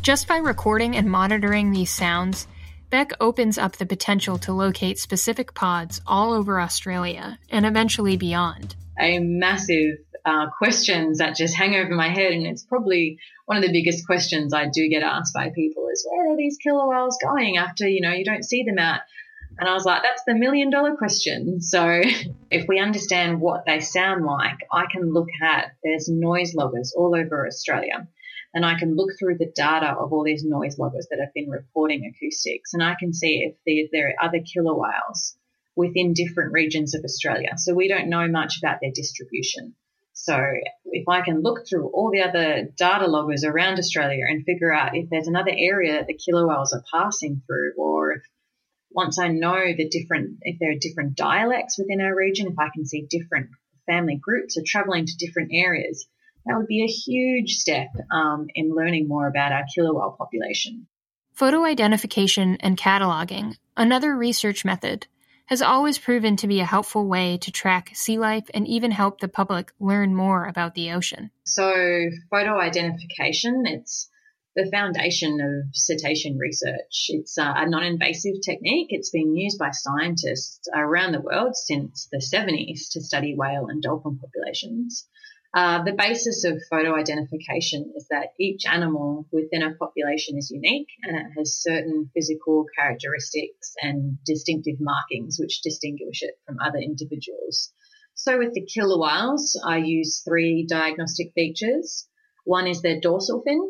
Just 0.00 0.26
by 0.26 0.38
recording 0.38 0.96
and 0.96 1.10
monitoring 1.10 1.72
these 1.72 1.90
sounds, 1.90 2.46
Beck 2.90 3.12
opens 3.20 3.56
up 3.56 3.76
the 3.76 3.86
potential 3.86 4.36
to 4.38 4.52
locate 4.52 4.98
specific 4.98 5.54
pods 5.54 6.00
all 6.08 6.32
over 6.32 6.60
Australia 6.60 7.38
and 7.48 7.64
eventually 7.64 8.16
beyond. 8.16 8.74
A 8.98 9.20
massive 9.20 9.98
uh, 10.24 10.46
questions 10.58 11.18
that 11.18 11.36
just 11.36 11.54
hang 11.54 11.76
over 11.76 11.94
my 11.94 12.08
head, 12.08 12.32
and 12.32 12.48
it's 12.48 12.64
probably 12.64 13.18
one 13.46 13.56
of 13.56 13.62
the 13.62 13.72
biggest 13.72 14.06
questions 14.06 14.52
I 14.52 14.66
do 14.66 14.88
get 14.88 15.04
asked 15.04 15.32
by 15.32 15.50
people 15.50 15.86
is 15.92 16.04
where 16.10 16.32
are 16.32 16.36
these 16.36 16.58
killer 16.58 16.88
whales 16.88 17.16
going 17.22 17.58
after 17.58 17.88
you 17.88 18.00
know 18.00 18.12
you 18.12 18.24
don't 18.24 18.44
see 18.44 18.64
them 18.64 18.78
out? 18.78 19.00
And 19.58 19.68
I 19.68 19.72
was 19.72 19.84
like, 19.84 20.02
that's 20.02 20.24
the 20.26 20.34
million 20.34 20.70
dollar 20.70 20.96
question. 20.96 21.60
So 21.60 22.02
if 22.50 22.66
we 22.66 22.80
understand 22.80 23.40
what 23.40 23.66
they 23.66 23.78
sound 23.78 24.24
like, 24.24 24.58
I 24.72 24.86
can 24.90 25.12
look 25.12 25.28
at 25.44 25.76
there's 25.84 26.08
noise 26.08 26.54
loggers 26.56 26.92
all 26.96 27.14
over 27.14 27.46
Australia 27.46 28.08
and 28.52 28.64
I 28.64 28.78
can 28.78 28.96
look 28.96 29.10
through 29.18 29.38
the 29.38 29.52
data 29.54 29.90
of 29.90 30.12
all 30.12 30.24
these 30.24 30.44
noise 30.44 30.78
loggers 30.78 31.06
that 31.10 31.20
have 31.20 31.32
been 31.34 31.50
reporting 31.50 32.04
acoustics, 32.04 32.74
and 32.74 32.82
I 32.82 32.94
can 32.98 33.12
see 33.12 33.54
if 33.64 33.90
there 33.92 34.08
are 34.08 34.26
other 34.26 34.40
killer 34.40 34.74
whales 34.74 35.36
within 35.76 36.14
different 36.14 36.52
regions 36.52 36.94
of 36.94 37.04
Australia. 37.04 37.50
So 37.56 37.74
we 37.74 37.88
don't 37.88 38.10
know 38.10 38.28
much 38.28 38.58
about 38.58 38.78
their 38.80 38.90
distribution. 38.92 39.74
So 40.12 40.36
if 40.84 41.08
I 41.08 41.22
can 41.22 41.40
look 41.40 41.66
through 41.66 41.88
all 41.88 42.10
the 42.10 42.22
other 42.22 42.68
data 42.76 43.06
loggers 43.06 43.44
around 43.44 43.78
Australia 43.78 44.24
and 44.28 44.44
figure 44.44 44.72
out 44.72 44.96
if 44.96 45.08
there's 45.08 45.28
another 45.28 45.52
area 45.56 45.94
that 45.94 46.06
the 46.08 46.18
killer 46.18 46.46
whales 46.46 46.74
are 46.74 46.82
passing 46.92 47.40
through, 47.46 47.72
or 47.78 48.12
if 48.12 48.22
once 48.90 49.18
I 49.18 49.28
know 49.28 49.72
the 49.74 49.88
different, 49.88 50.38
if 50.42 50.58
there 50.58 50.72
are 50.72 50.78
different 50.78 51.16
dialects 51.16 51.78
within 51.78 52.00
our 52.00 52.14
region, 52.14 52.48
if 52.48 52.58
I 52.58 52.68
can 52.74 52.84
see 52.84 53.06
different 53.08 53.50
family 53.86 54.18
groups 54.20 54.58
are 54.58 54.64
traveling 54.66 55.06
to 55.06 55.16
different 55.16 55.52
areas, 55.54 56.06
that 56.46 56.56
would 56.56 56.66
be 56.66 56.82
a 56.82 56.86
huge 56.86 57.56
step 57.56 57.88
um, 58.12 58.46
in 58.54 58.74
learning 58.74 59.08
more 59.08 59.26
about 59.26 59.52
our 59.52 59.64
killer 59.74 59.94
whale 59.94 60.16
population. 60.16 60.86
Photo 61.34 61.64
identification 61.64 62.56
and 62.60 62.76
cataloging, 62.76 63.56
another 63.76 64.16
research 64.16 64.64
method, 64.64 65.06
has 65.46 65.62
always 65.62 65.98
proven 65.98 66.36
to 66.36 66.46
be 66.46 66.60
a 66.60 66.64
helpful 66.64 67.08
way 67.08 67.36
to 67.38 67.50
track 67.50 67.90
sea 67.94 68.18
life 68.18 68.48
and 68.54 68.68
even 68.68 68.90
help 68.90 69.20
the 69.20 69.28
public 69.28 69.72
learn 69.80 70.14
more 70.14 70.46
about 70.46 70.74
the 70.74 70.92
ocean. 70.92 71.30
So, 71.44 71.72
photo 72.30 72.60
identification, 72.60 73.64
it's 73.66 74.08
the 74.54 74.70
foundation 74.70 75.40
of 75.40 75.74
cetacean 75.74 76.36
research. 76.38 77.06
It's 77.08 77.36
a 77.38 77.66
non 77.68 77.84
invasive 77.84 78.36
technique. 78.44 78.88
It's 78.90 79.10
been 79.10 79.34
used 79.34 79.58
by 79.58 79.70
scientists 79.72 80.68
around 80.74 81.12
the 81.12 81.20
world 81.20 81.56
since 81.56 82.08
the 82.12 82.18
70s 82.18 82.92
to 82.92 83.00
study 83.00 83.34
whale 83.36 83.66
and 83.68 83.82
dolphin 83.82 84.18
populations. 84.18 85.08
Uh, 85.52 85.82
the 85.82 85.92
basis 85.92 86.44
of 86.44 86.62
photo 86.70 86.94
identification 86.94 87.92
is 87.96 88.06
that 88.08 88.28
each 88.38 88.62
animal 88.70 89.26
within 89.32 89.62
a 89.62 89.74
population 89.74 90.38
is 90.38 90.52
unique 90.52 90.86
and 91.02 91.16
it 91.16 91.26
has 91.36 91.60
certain 91.60 92.08
physical 92.14 92.66
characteristics 92.78 93.74
and 93.82 94.16
distinctive 94.24 94.76
markings 94.78 95.38
which 95.40 95.60
distinguish 95.62 96.22
it 96.22 96.38
from 96.46 96.58
other 96.64 96.78
individuals. 96.78 97.72
So 98.14 98.38
with 98.38 98.54
the 98.54 98.64
killer 98.64 99.00
whales, 99.00 99.60
I 99.66 99.78
use 99.78 100.22
three 100.22 100.66
diagnostic 100.68 101.32
features. 101.34 102.06
One 102.44 102.68
is 102.68 102.82
their 102.82 103.00
dorsal 103.00 103.42
fin. 103.42 103.60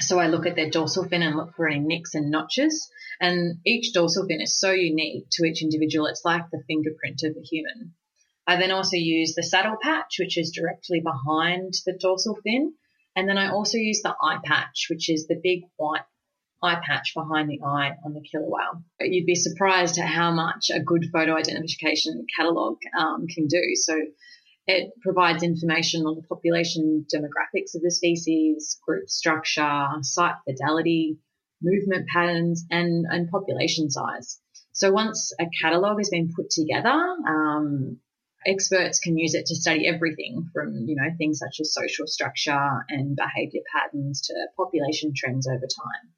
So 0.00 0.20
I 0.20 0.28
look 0.28 0.46
at 0.46 0.54
their 0.54 0.70
dorsal 0.70 1.08
fin 1.08 1.22
and 1.22 1.34
look 1.34 1.54
for 1.56 1.66
any 1.66 1.80
nicks 1.80 2.14
and 2.14 2.30
notches. 2.30 2.88
And 3.20 3.58
each 3.66 3.92
dorsal 3.92 4.26
fin 4.28 4.40
is 4.40 4.60
so 4.60 4.70
unique 4.70 5.26
to 5.32 5.44
each 5.44 5.60
individual, 5.62 6.06
it's 6.06 6.24
like 6.24 6.50
the 6.50 6.62
fingerprint 6.68 7.22
of 7.24 7.36
a 7.36 7.42
human. 7.42 7.94
I 8.46 8.56
then 8.56 8.70
also 8.70 8.96
use 8.96 9.34
the 9.34 9.42
saddle 9.42 9.76
patch, 9.80 10.16
which 10.18 10.36
is 10.36 10.50
directly 10.50 11.00
behind 11.00 11.72
the 11.86 11.96
dorsal 11.98 12.38
fin. 12.42 12.74
And 13.16 13.28
then 13.28 13.38
I 13.38 13.50
also 13.50 13.78
use 13.78 14.02
the 14.02 14.14
eye 14.20 14.38
patch, 14.44 14.86
which 14.90 15.08
is 15.08 15.26
the 15.26 15.40
big 15.42 15.62
white 15.76 16.02
eye 16.62 16.80
patch 16.84 17.12
behind 17.14 17.48
the 17.48 17.60
eye 17.64 17.92
on 18.04 18.12
the 18.12 18.22
killer 18.22 18.48
whale. 18.48 18.82
You'd 19.00 19.26
be 19.26 19.34
surprised 19.34 19.98
at 19.98 20.08
how 20.08 20.32
much 20.32 20.70
a 20.70 20.80
good 20.80 21.06
photo 21.12 21.36
identification 21.36 22.26
catalogue 22.36 22.78
um, 22.98 23.26
can 23.26 23.46
do. 23.46 23.62
So 23.74 23.96
it 24.66 24.92
provides 25.02 25.42
information 25.42 26.06
on 26.06 26.16
the 26.16 26.22
population 26.22 27.06
demographics 27.14 27.74
of 27.74 27.82
the 27.82 27.90
species, 27.90 28.78
group 28.86 29.08
structure, 29.08 29.86
site 30.00 30.36
fidelity, 30.48 31.18
movement 31.62 32.08
patterns, 32.08 32.64
and, 32.70 33.04
and 33.08 33.30
population 33.30 33.90
size. 33.90 34.40
So 34.72 34.90
once 34.90 35.32
a 35.38 35.44
catalogue 35.62 35.98
has 35.98 36.10
been 36.10 36.32
put 36.34 36.50
together, 36.50 36.98
um, 37.28 38.00
experts 38.46 39.00
can 39.00 39.16
use 39.16 39.34
it 39.34 39.46
to 39.46 39.56
study 39.56 39.86
everything 39.86 40.50
from, 40.52 40.84
you 40.86 40.96
know, 40.96 41.10
things 41.16 41.38
such 41.38 41.60
as 41.60 41.74
social 41.74 42.06
structure 42.06 42.84
and 42.88 43.16
behavior 43.16 43.62
patterns 43.74 44.22
to 44.22 44.34
population 44.56 45.12
trends 45.16 45.46
over 45.46 45.66
time. 45.66 46.12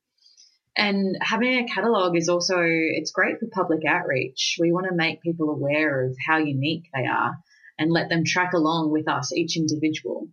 And 0.77 1.17
having 1.23 1.59
a 1.59 1.67
catalogue 1.67 2.17
is 2.17 2.29
also, 2.29 2.61
it's 2.61 3.11
great 3.11 3.39
for 3.41 3.47
public 3.47 3.81
outreach. 3.89 4.57
We 4.61 4.73
want 4.73 4.87
to 4.89 4.95
make 4.95 5.23
people 5.23 5.51
aware 5.51 6.05
of 6.05 6.17
how 6.27 6.39
unique 6.39 6.91
they 6.95 7.07
are 7.07 7.39
and 7.79 7.91
let 7.91 8.09
them 8.09 8.25
track 8.25 8.53
along 8.53 8.93
with 8.93 9.09
us, 9.09 9.33
each 9.33 9.57
individual. 9.57 10.29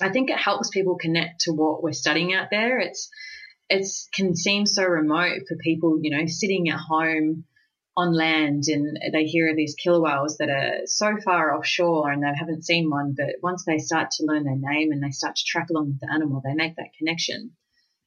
I 0.00 0.10
think 0.10 0.30
it 0.30 0.38
helps 0.38 0.70
people 0.70 0.96
connect 0.96 1.42
to 1.42 1.52
what 1.52 1.82
we're 1.82 1.92
studying 1.92 2.34
out 2.34 2.48
there. 2.50 2.78
It's, 2.78 3.10
it 3.68 3.86
can 4.14 4.34
seem 4.34 4.64
so 4.66 4.84
remote 4.84 5.40
for 5.48 5.56
people, 5.56 5.98
you 6.00 6.16
know, 6.16 6.26
sitting 6.26 6.68
at 6.68 6.78
home 6.78 7.44
on 7.96 8.12
land 8.12 8.64
and 8.68 8.98
they 9.12 9.24
hear 9.24 9.48
of 9.50 9.56
these 9.56 9.74
killer 9.74 10.00
whales 10.00 10.36
that 10.36 10.50
are 10.50 10.86
so 10.86 11.16
far 11.24 11.56
offshore 11.56 12.10
and 12.10 12.22
they 12.22 12.32
haven't 12.38 12.64
seen 12.64 12.90
one. 12.90 13.14
But 13.16 13.36
once 13.42 13.64
they 13.64 13.78
start 13.78 14.10
to 14.12 14.26
learn 14.26 14.44
their 14.44 14.56
name 14.56 14.92
and 14.92 15.02
they 15.02 15.10
start 15.10 15.36
to 15.36 15.44
track 15.46 15.68
along 15.70 15.88
with 15.88 16.00
the 16.00 16.12
animal, 16.12 16.42
they 16.44 16.54
make 16.54 16.76
that 16.76 16.92
connection. 16.98 17.52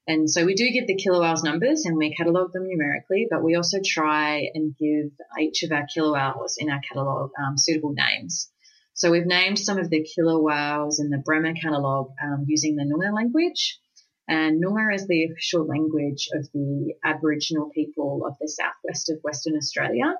And 0.06 0.30
so 0.30 0.44
we 0.44 0.54
do 0.54 0.70
give 0.70 0.86
the 0.86 0.96
killer 0.96 1.20
whales 1.20 1.42
numbers 1.42 1.84
and 1.84 1.96
we 1.96 2.14
catalogue 2.14 2.52
them 2.52 2.66
numerically, 2.66 3.26
but 3.30 3.42
we 3.44 3.56
also 3.56 3.78
try 3.84 4.48
and 4.54 4.74
give 4.76 5.12
each 5.40 5.62
of 5.62 5.72
our 5.72 5.86
killer 5.92 6.12
whales 6.12 6.56
in 6.58 6.70
our 6.70 6.80
catalogue 6.88 7.30
um, 7.40 7.58
suitable 7.58 7.92
names. 7.92 8.50
So 8.94 9.10
we've 9.10 9.26
named 9.26 9.58
some 9.58 9.78
of 9.78 9.88
the 9.88 10.04
killer 10.04 10.40
whales 10.42 11.00
in 11.00 11.10
the 11.10 11.18
Bremer 11.18 11.54
catalogue 11.54 12.10
um, 12.22 12.44
using 12.46 12.76
the 12.76 12.84
Noongar 12.84 13.14
language. 13.14 13.78
And 14.30 14.62
Noongar 14.62 14.94
is 14.94 15.06
the 15.06 15.24
official 15.24 15.66
language 15.66 16.28
of 16.32 16.48
the 16.52 16.94
Aboriginal 17.04 17.68
people 17.74 18.22
of 18.26 18.34
the 18.40 18.48
southwest 18.48 19.10
of 19.10 19.18
Western 19.22 19.56
Australia 19.56 20.14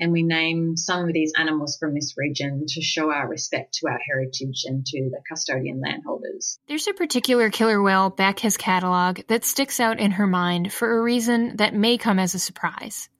and 0.00 0.12
we 0.12 0.22
name 0.22 0.76
some 0.78 1.06
of 1.06 1.12
these 1.12 1.32
animals 1.36 1.76
from 1.78 1.94
this 1.94 2.14
region 2.16 2.64
to 2.66 2.80
show 2.80 3.10
our 3.10 3.28
respect 3.28 3.74
to 3.74 3.88
our 3.88 3.98
heritage 4.08 4.64
and 4.64 4.84
to 4.86 5.10
the 5.10 5.20
custodian 5.28 5.80
landholders. 5.80 6.58
There's 6.66 6.88
a 6.88 6.94
particular 6.94 7.50
killer 7.50 7.82
whale 7.82 8.08
back 8.08 8.38
his 8.38 8.56
catalogue 8.56 9.20
that 9.28 9.44
sticks 9.44 9.78
out 9.78 10.00
in 10.00 10.12
her 10.12 10.26
mind 10.26 10.72
for 10.72 10.98
a 10.98 11.02
reason 11.02 11.56
that 11.56 11.74
may 11.74 11.98
come 11.98 12.18
as 12.18 12.34
a 12.34 12.38
surprise. 12.38 13.10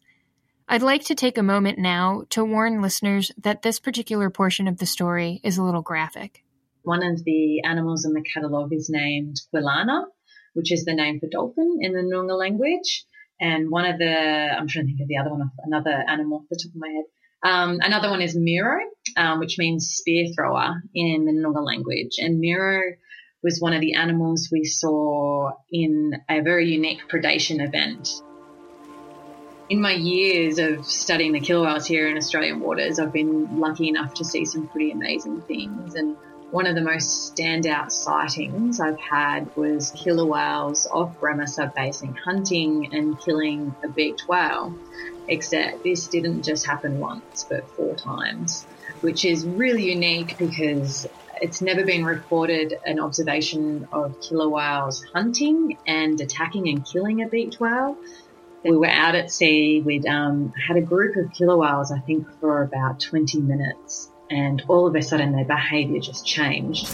I'd 0.66 0.82
like 0.82 1.04
to 1.06 1.14
take 1.14 1.36
a 1.36 1.42
moment 1.42 1.78
now 1.78 2.22
to 2.30 2.44
warn 2.44 2.80
listeners 2.80 3.30
that 3.42 3.60
this 3.60 3.78
particular 3.78 4.30
portion 4.30 4.66
of 4.66 4.78
the 4.78 4.86
story 4.86 5.40
is 5.44 5.58
a 5.58 5.62
little 5.62 5.82
graphic. 5.82 6.42
One 6.82 7.02
of 7.02 7.22
the 7.24 7.62
animals 7.62 8.06
in 8.06 8.14
the 8.14 8.22
catalogue 8.22 8.72
is 8.72 8.88
named 8.88 9.36
Quilana, 9.52 10.04
which 10.54 10.72
is 10.72 10.84
the 10.84 10.94
name 10.94 11.20
for 11.20 11.28
dolphin 11.28 11.78
in 11.80 11.92
the 11.92 12.00
Noongar 12.00 12.38
language. 12.38 13.04
And 13.40 13.70
one 13.70 13.86
of 13.86 13.98
the, 13.98 14.06
I'm 14.06 14.68
trying 14.68 14.86
to 14.86 14.90
think 14.90 15.00
of 15.00 15.08
the 15.08 15.16
other 15.16 15.30
one, 15.30 15.50
another 15.64 16.04
animal 16.08 16.38
off 16.38 16.48
the 16.50 16.56
top 16.62 16.74
of 16.74 16.80
my 16.80 16.88
head. 16.88 17.04
Um, 17.42 17.78
another 17.80 18.10
one 18.10 18.20
is 18.20 18.36
Miro, 18.36 18.80
um, 19.16 19.38
which 19.38 19.56
means 19.58 19.88
spear 19.94 20.26
thrower 20.36 20.82
in 20.94 21.24
the 21.24 21.32
Noongar 21.32 21.64
language. 21.64 22.16
And 22.18 22.38
Miro 22.38 22.82
was 23.42 23.60
one 23.60 23.72
of 23.72 23.80
the 23.80 23.94
animals 23.94 24.50
we 24.52 24.64
saw 24.64 25.52
in 25.72 26.12
a 26.28 26.42
very 26.42 26.70
unique 26.70 27.08
predation 27.08 27.66
event. 27.66 28.10
In 29.70 29.80
my 29.80 29.92
years 29.92 30.58
of 30.58 30.84
studying 30.84 31.32
the 31.32 31.40
killer 31.40 31.64
whales 31.64 31.86
here 31.86 32.08
in 32.08 32.16
Australian 32.16 32.60
waters, 32.60 32.98
I've 32.98 33.12
been 33.12 33.60
lucky 33.60 33.88
enough 33.88 34.14
to 34.14 34.24
see 34.24 34.44
some 34.44 34.68
pretty 34.68 34.90
amazing 34.90 35.42
things. 35.42 35.94
And 35.94 36.16
one 36.50 36.66
of 36.66 36.74
the 36.74 36.80
most 36.80 37.34
standout 37.34 37.92
sightings 37.92 38.80
I've 38.80 38.98
had 38.98 39.54
was 39.56 39.92
killer 39.92 40.24
whales 40.24 40.86
off 40.90 41.18
Bremer 41.20 41.46
Sub-Basin 41.46 42.16
hunting 42.16 42.92
and 42.92 43.18
killing 43.20 43.74
a 43.84 43.88
beaked 43.88 44.26
whale. 44.28 44.74
Except 45.28 45.84
this 45.84 46.08
didn't 46.08 46.42
just 46.42 46.66
happen 46.66 46.98
once, 46.98 47.46
but 47.48 47.68
four 47.70 47.94
times, 47.94 48.64
which 49.00 49.24
is 49.24 49.46
really 49.46 49.90
unique 49.90 50.36
because 50.38 51.06
it's 51.40 51.62
never 51.62 51.84
been 51.84 52.04
reported 52.04 52.76
an 52.84 52.98
observation 52.98 53.86
of 53.92 54.20
killer 54.20 54.48
whales 54.48 55.04
hunting 55.14 55.78
and 55.86 56.20
attacking 56.20 56.68
and 56.68 56.84
killing 56.84 57.22
a 57.22 57.28
beaked 57.28 57.60
whale. 57.60 57.96
We 58.64 58.76
were 58.76 58.90
out 58.90 59.14
at 59.14 59.30
sea. 59.30 59.82
We'd 59.82 60.06
um, 60.06 60.52
had 60.66 60.76
a 60.76 60.82
group 60.82 61.16
of 61.16 61.32
killer 61.32 61.56
whales, 61.56 61.92
I 61.92 62.00
think, 62.00 62.26
for 62.40 62.62
about 62.62 62.98
20 62.98 63.38
minutes 63.40 64.09
and 64.30 64.62
all 64.68 64.86
of 64.86 64.94
a 64.94 65.02
sudden 65.02 65.32
their 65.32 65.44
behavior 65.44 66.00
just 66.00 66.26
changed. 66.26 66.86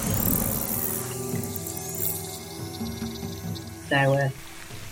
They 3.89 4.07
were 4.07 4.31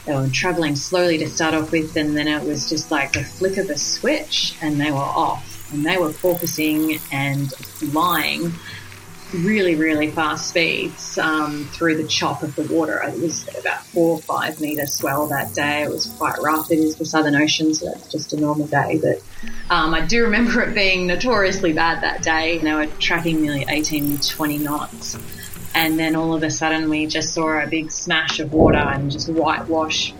they 0.06 0.14
were 0.14 0.28
traveling 0.28 0.76
slowly 0.76 1.16
to 1.18 1.28
start 1.28 1.54
off 1.54 1.72
with, 1.72 1.96
and 1.96 2.16
then 2.16 2.28
it 2.28 2.44
was 2.44 2.68
just 2.68 2.90
like 2.90 3.14
the 3.14 3.24
flick 3.24 3.56
of 3.56 3.70
a 3.70 3.78
switch, 3.78 4.54
and 4.60 4.78
they 4.78 4.90
were 4.90 4.98
off, 4.98 5.72
and 5.72 5.84
they 5.84 5.96
were 5.96 6.12
focusing 6.12 7.00
and 7.10 7.50
flying 7.52 8.52
really, 9.32 9.74
really 9.74 10.10
fast 10.10 10.50
speeds 10.50 11.18
um, 11.18 11.64
through 11.72 11.96
the 11.96 12.06
chop 12.06 12.42
of 12.42 12.54
the 12.54 12.62
water. 12.72 13.02
It 13.02 13.20
was 13.20 13.48
about 13.58 13.84
four 13.86 14.16
or 14.16 14.20
five 14.20 14.60
metre 14.60 14.86
swell 14.86 15.26
that 15.28 15.54
day. 15.54 15.82
It 15.82 15.90
was 15.90 16.06
quite 16.18 16.38
rough. 16.40 16.70
It 16.70 16.78
is 16.78 16.96
the 16.96 17.06
Southern 17.06 17.34
Ocean, 17.34 17.74
so 17.74 17.86
that's 17.86 18.12
just 18.12 18.32
a 18.32 18.40
normal 18.40 18.66
day. 18.66 19.00
But 19.02 19.22
um, 19.70 19.94
I 19.94 20.04
do 20.04 20.24
remember 20.24 20.62
it 20.62 20.74
being 20.74 21.06
notoriously 21.06 21.72
bad 21.72 22.02
that 22.02 22.22
day. 22.22 22.58
They 22.58 22.74
were 22.74 22.86
tracking 22.86 23.40
nearly 23.42 23.64
18, 23.68 24.18
20 24.18 24.58
knots. 24.58 25.16
And 25.74 25.98
then 25.98 26.14
all 26.14 26.34
of 26.34 26.42
a 26.42 26.50
sudden 26.50 26.88
we 26.88 27.06
just 27.06 27.34
saw 27.34 27.60
a 27.60 27.66
big 27.66 27.90
smash 27.90 28.38
of 28.40 28.52
water 28.52 28.78
and 28.78 29.10
just 29.10 29.28
whitewash 29.28 30.14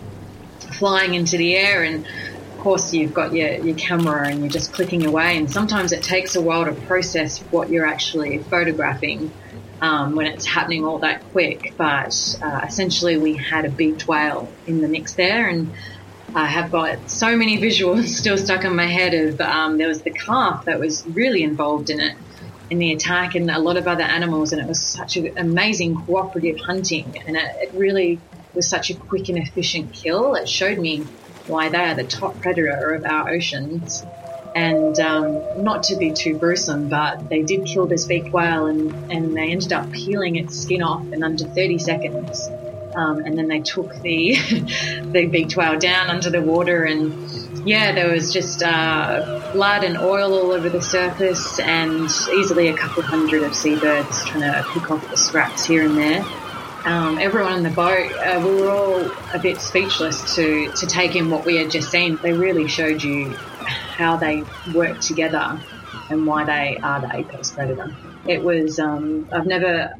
flying 0.73 1.13
into 1.13 1.37
the 1.37 1.55
air 1.55 1.83
and 1.83 2.05
of 2.05 2.59
course 2.59 2.93
you've 2.93 3.13
got 3.13 3.33
your, 3.33 3.53
your 3.63 3.75
camera 3.75 4.27
and 4.27 4.39
you're 4.39 4.49
just 4.49 4.73
clicking 4.73 5.05
away 5.05 5.37
and 5.37 5.49
sometimes 5.49 5.91
it 5.91 6.03
takes 6.03 6.35
a 6.35 6.41
while 6.41 6.65
to 6.65 6.73
process 6.73 7.39
what 7.43 7.69
you're 7.69 7.85
actually 7.85 8.39
photographing 8.39 9.31
um, 9.81 10.15
when 10.15 10.25
it's 10.25 10.45
happening 10.45 10.83
all 10.83 10.99
that 10.99 11.23
quick 11.31 11.73
but 11.77 12.37
uh, 12.41 12.61
essentially 12.67 13.17
we 13.17 13.35
had 13.35 13.63
a 13.65 13.69
beaked 13.69 14.07
whale 14.07 14.49
in 14.67 14.81
the 14.81 14.87
mix 14.87 15.13
there 15.13 15.47
and 15.47 15.71
I 16.35 16.45
have 16.45 16.71
got 16.71 17.09
so 17.09 17.35
many 17.35 17.57
visuals 17.61 18.07
still 18.07 18.37
stuck 18.37 18.63
in 18.65 18.75
my 18.75 18.87
head 18.87 19.13
of 19.13 19.41
um, 19.41 19.77
there 19.77 19.87
was 19.87 20.01
the 20.01 20.11
calf 20.11 20.65
that 20.65 20.79
was 20.79 21.05
really 21.07 21.43
involved 21.43 21.89
in 21.89 21.99
it 21.99 22.17
in 22.69 22.79
the 22.79 22.91
attack 22.91 23.35
and 23.35 23.49
a 23.49 23.59
lot 23.59 23.77
of 23.77 23.87
other 23.87 24.03
animals 24.03 24.51
and 24.51 24.61
it 24.61 24.67
was 24.67 24.81
such 24.81 25.17
an 25.17 25.37
amazing 25.37 25.95
cooperative 25.95 26.59
hunting 26.59 27.21
and 27.27 27.37
it, 27.37 27.55
it 27.61 27.73
really 27.73 28.19
was 28.53 28.67
such 28.67 28.89
a 28.89 28.95
quick 28.95 29.29
and 29.29 29.37
efficient 29.37 29.93
kill 29.93 30.33
it 30.33 30.49
showed 30.49 30.79
me 30.79 31.05
why 31.47 31.69
they 31.69 31.77
are 31.77 31.95
the 31.95 32.03
top 32.03 32.39
predator 32.41 32.93
of 32.93 33.05
our 33.05 33.29
oceans. 33.29 34.03
And 34.55 34.97
um, 34.99 35.63
not 35.63 35.83
to 35.83 35.97
be 35.97 36.13
too 36.13 36.37
gruesome, 36.37 36.87
but 36.87 37.29
they 37.29 37.43
did 37.43 37.65
kill 37.65 37.87
this 37.87 38.05
beaked 38.05 38.31
whale 38.31 38.67
and, 38.67 39.11
and 39.11 39.35
they 39.35 39.51
ended 39.51 39.73
up 39.73 39.91
peeling 39.91 40.37
its 40.37 40.57
skin 40.57 40.81
off 40.81 41.11
in 41.11 41.23
under 41.23 41.45
30 41.45 41.77
seconds. 41.79 42.49
Um, 42.95 43.19
and 43.19 43.37
then 43.37 43.47
they 43.47 43.59
took 43.59 43.93
the 44.01 44.35
the 45.11 45.27
beaked 45.27 45.57
whale 45.57 45.77
down 45.77 46.09
under 46.09 46.29
the 46.29 46.41
water 46.41 46.83
and 46.83 47.13
yeah, 47.67 47.93
there 47.93 48.11
was 48.11 48.31
just 48.31 48.61
uh, 48.63 49.51
blood 49.51 49.83
and 49.83 49.97
oil 49.97 50.33
all 50.33 50.51
over 50.51 50.69
the 50.69 50.81
surface 50.81 51.59
and 51.59 52.05
easily 52.37 52.67
a 52.67 52.77
couple 52.77 53.01
hundred 53.01 53.41
of 53.43 53.55
seabirds 53.55 54.23
trying 54.25 54.41
to 54.41 54.65
pick 54.71 54.91
off 54.91 55.09
the 55.09 55.17
scraps 55.17 55.65
here 55.65 55.83
and 55.83 55.97
there 55.97 56.23
um, 56.85 57.17
everyone 57.17 57.53
on 57.53 57.63
the 57.63 57.71
boat, 57.71 58.11
uh, 58.13 58.39
we 58.39 58.61
were 58.61 58.69
all 58.69 59.11
a 59.33 59.39
bit 59.39 59.59
speechless 59.59 60.35
to, 60.35 60.71
to 60.73 60.85
take 60.85 61.15
in 61.15 61.31
what 61.31 61.43
we 61.43 61.55
had 61.55 61.71
just 61.71 61.89
seen. 61.89 62.17
They 62.17 62.33
really 62.33 62.67
showed 62.67 63.01
you 63.03 63.31
how 63.31 64.17
they 64.17 64.43
work 64.73 64.99
together 64.99 65.59
and 66.11 66.27
why 66.27 66.45
they 66.45 66.77
are 66.77 67.01
the 67.01 67.15
apex 67.15 67.51
predator. 67.51 67.95
It 68.27 68.43
was, 68.43 68.79
um, 68.79 69.27
I've 69.31 69.47
never 69.47 69.95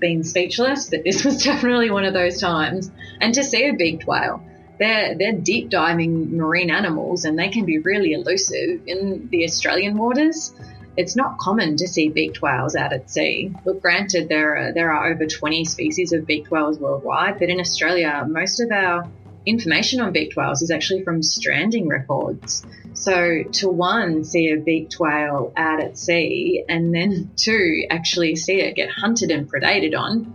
been 0.00 0.24
speechless, 0.24 0.90
but 0.90 1.04
this 1.04 1.24
was 1.26 1.42
definitely 1.42 1.90
one 1.90 2.04
of 2.04 2.14
those 2.14 2.40
times. 2.40 2.90
And 3.20 3.34
to 3.34 3.44
see 3.44 3.68
a 3.68 3.74
beaked 3.74 4.06
whale, 4.06 4.42
they're, 4.78 5.14
they're 5.14 5.32
deep 5.32 5.68
diving 5.68 6.36
marine 6.36 6.70
animals 6.70 7.24
and 7.24 7.38
they 7.38 7.50
can 7.50 7.66
be 7.66 7.78
really 7.78 8.12
elusive 8.12 8.80
in 8.86 9.28
the 9.30 9.44
Australian 9.44 9.98
waters 9.98 10.52
it's 10.96 11.16
not 11.16 11.38
common 11.38 11.76
to 11.76 11.88
see 11.88 12.08
beaked 12.08 12.42
whales 12.42 12.74
out 12.74 12.92
at 12.92 13.10
sea. 13.10 13.52
Look, 13.64 13.80
granted, 13.80 14.28
there 14.28 14.56
are, 14.56 14.72
there 14.72 14.92
are 14.92 15.10
over 15.10 15.26
20 15.26 15.64
species 15.64 16.12
of 16.12 16.26
beaked 16.26 16.50
whales 16.50 16.78
worldwide, 16.78 17.38
but 17.38 17.48
in 17.48 17.60
Australia, 17.60 18.26
most 18.28 18.60
of 18.60 18.70
our 18.70 19.08
information 19.46 20.00
on 20.00 20.12
beaked 20.12 20.36
whales 20.36 20.62
is 20.62 20.70
actually 20.70 21.02
from 21.04 21.22
stranding 21.22 21.88
records. 21.88 22.64
So 22.92 23.42
to 23.52 23.68
one, 23.68 24.24
see 24.24 24.50
a 24.50 24.56
beaked 24.56 24.98
whale 24.98 25.52
out 25.56 25.80
at 25.80 25.98
sea, 25.98 26.64
and 26.68 26.94
then 26.94 27.30
two, 27.36 27.84
actually 27.90 28.36
see 28.36 28.60
it 28.60 28.74
get 28.74 28.90
hunted 28.90 29.30
and 29.30 29.50
predated 29.50 29.98
on. 29.98 30.34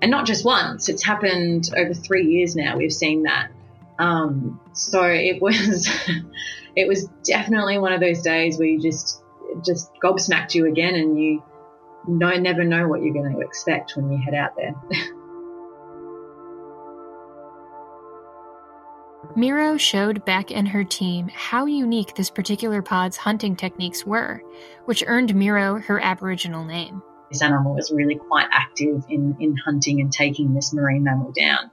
And 0.00 0.10
not 0.10 0.26
just 0.26 0.44
once, 0.44 0.88
it's 0.88 1.02
happened 1.02 1.70
over 1.76 1.94
three 1.94 2.26
years 2.26 2.54
now. 2.54 2.76
We've 2.76 2.92
seen 2.92 3.22
that. 3.24 3.50
Um, 3.98 4.60
so 4.72 5.02
it 5.02 5.40
was, 5.40 5.88
it 6.76 6.88
was 6.88 7.08
definitely 7.24 7.78
one 7.78 7.92
of 7.92 8.00
those 8.00 8.22
days 8.22 8.58
where 8.58 8.68
you 8.68 8.80
just 8.80 9.20
just 9.64 9.90
gobsmacked 10.02 10.54
you 10.54 10.66
again 10.66 10.96
and 10.96 11.16
you 11.16 11.42
know, 12.08 12.34
never 12.36 12.64
know 12.64 12.88
what 12.88 13.02
you're 13.02 13.14
going 13.14 13.32
to 13.32 13.40
expect 13.40 13.96
when 13.96 14.10
you 14.10 14.18
head 14.18 14.34
out 14.34 14.56
there. 14.56 14.74
Miro 19.36 19.76
showed 19.76 20.24
Beck 20.24 20.50
and 20.50 20.68
her 20.68 20.84
team 20.84 21.28
how 21.28 21.66
unique 21.66 22.14
this 22.14 22.30
particular 22.30 22.82
pod's 22.82 23.16
hunting 23.16 23.56
techniques 23.56 24.06
were, 24.06 24.42
which 24.84 25.04
earned 25.06 25.34
Miro 25.34 25.78
her 25.80 26.00
Aboriginal 26.00 26.64
name. 26.64 27.02
This 27.30 27.42
animal 27.42 27.74
was 27.74 27.90
really 27.90 28.16
quite 28.16 28.46
active 28.52 29.04
in, 29.08 29.36
in 29.40 29.56
hunting 29.56 30.00
and 30.00 30.12
taking 30.12 30.54
this 30.54 30.72
marine 30.72 31.04
mammal 31.04 31.32
down. 31.32 31.70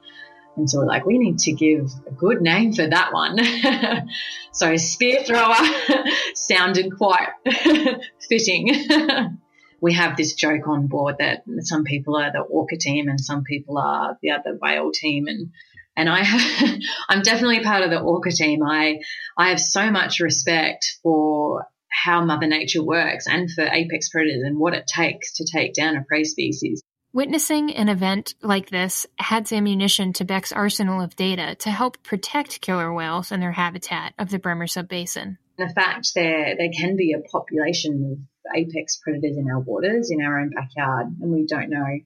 And 0.58 0.70
so 0.70 0.80
we're 0.80 0.86
like, 0.86 1.06
we 1.06 1.18
need 1.18 1.40
to 1.40 1.54
give 1.54 1.92
a 2.08 2.12
good 2.12 2.42
name 2.42 2.74
for 2.74 2.88
that 2.88 3.14
one. 3.14 3.40
so 4.52 4.76
spear 4.78 5.24
thrower 5.24 5.56
sounded 6.36 6.98
quite 6.98 7.30
fitting. 8.30 9.40
we 9.80 9.94
have 9.94 10.18
this 10.18 10.34
joke 10.34 10.68
on 10.68 10.88
board 10.88 11.16
that 11.20 11.44
some 11.60 11.84
people 11.84 12.18
are 12.18 12.32
the 12.32 12.40
orca 12.40 12.78
team 12.78 13.08
and 13.08 13.20
some 13.20 13.44
people 13.44 13.78
are 13.78 14.18
the 14.22 14.32
other 14.32 14.58
whale 14.62 14.92
team 14.92 15.28
and 15.28 15.52
and 15.96 16.10
I 16.10 16.24
have, 16.24 16.80
I'm 17.10 17.22
definitely 17.22 17.64
part 17.64 17.84
of 17.84 17.90
the 17.90 18.00
orca 18.00 18.32
team. 18.32 18.64
I 18.64 19.00
I 19.38 19.50
have 19.50 19.60
so 19.60 19.92
much 19.92 20.20
respect 20.20 20.98
for 21.04 21.66
how 21.90 22.24
Mother 22.24 22.48
Nature 22.48 22.84
works 22.84 23.28
and 23.28 23.52
for 23.52 23.64
apex 23.64 24.10
predators 24.10 24.44
and 24.44 24.58
what 24.58 24.74
it 24.74 24.88
takes 24.88 25.34
to 25.36 25.46
take 25.46 25.74
down 25.74 25.98
a 25.98 26.04
prey 26.04 26.24
species. 26.24 26.82
Witnessing 27.14 27.76
an 27.76 27.90
event 27.90 28.36
like 28.42 28.70
this 28.70 29.06
adds 29.20 29.52
ammunition 29.52 30.14
to 30.14 30.24
Beck's 30.24 30.54
arsenal 30.54 31.02
of 31.02 31.18
data 31.18 31.56
to 31.56 31.70
help 31.70 32.02
protect 32.04 32.62
killer 32.62 32.94
whales 32.94 33.34
and 33.34 33.44
their 33.44 33.52
habitat 33.52 34.14
of 34.18 34.30
the 34.30 34.40
Bremer 34.40 34.68
Subbasin. 34.68 35.38
The 35.58 35.68
fact 35.76 36.14
there 36.16 36.56
there 36.58 36.72
can 36.76 36.96
be 36.96 37.12
a 37.14 37.20
population 37.30 38.18
of 38.18 38.56
apex 38.56 38.98
predators 39.04 39.36
in 39.38 39.50
our 39.52 39.60
waters 39.60 40.10
in 40.10 40.22
our 40.22 40.40
own 40.40 40.52
backyard, 40.52 41.08
and 41.20 41.32
we 41.32 41.46
don't 41.46 41.70
know 41.70 42.00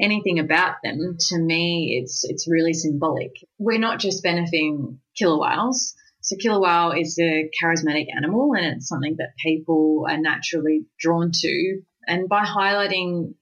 anything 0.00 0.38
about 0.38 0.76
them. 0.82 1.16
To 1.28 1.38
me, 1.38 2.00
it's 2.00 2.24
it's 2.24 2.48
really 2.48 2.72
symbolic. 2.72 3.32
We're 3.58 3.78
not 3.78 3.98
just 3.98 4.22
benefiting 4.22 5.00
killer 5.16 5.40
whales. 5.40 5.94
So 6.20 6.36
killer 6.36 6.60
whale 6.60 6.92
is 6.92 7.18
a 7.18 7.50
charismatic 7.62 8.06
animal, 8.16 8.54
and 8.54 8.76
it's 8.76 8.88
something 8.88 9.16
that 9.18 9.34
people 9.42 10.06
are 10.08 10.18
naturally 10.18 10.86
drawn 10.98 11.30
to. 11.32 11.82
And 12.06 12.28
by 12.28 12.44
highlighting 12.44 13.34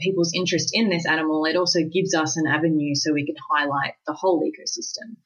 people's 0.00 0.32
interest 0.34 0.70
in 0.72 0.88
this 0.88 1.06
animal, 1.06 1.44
it 1.44 1.56
also 1.56 1.80
gives 1.80 2.14
us 2.14 2.36
an 2.36 2.46
avenue 2.46 2.94
so 2.94 3.12
we 3.12 3.26
can 3.26 3.36
highlight 3.50 3.94
the 4.06 4.14
whole 4.14 4.42
ecosystem. 4.42 5.16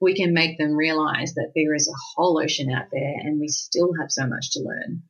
We 0.00 0.14
can 0.14 0.34
make 0.34 0.58
them 0.58 0.74
realize 0.74 1.34
that 1.34 1.52
there 1.54 1.74
is 1.74 1.88
a 1.88 1.98
whole 2.14 2.40
ocean 2.42 2.70
out 2.70 2.86
there 2.92 3.14
and 3.20 3.40
we 3.40 3.48
still 3.48 3.92
have 4.00 4.10
so 4.10 4.26
much 4.26 4.52
to 4.52 4.60
learn. 4.60 5.02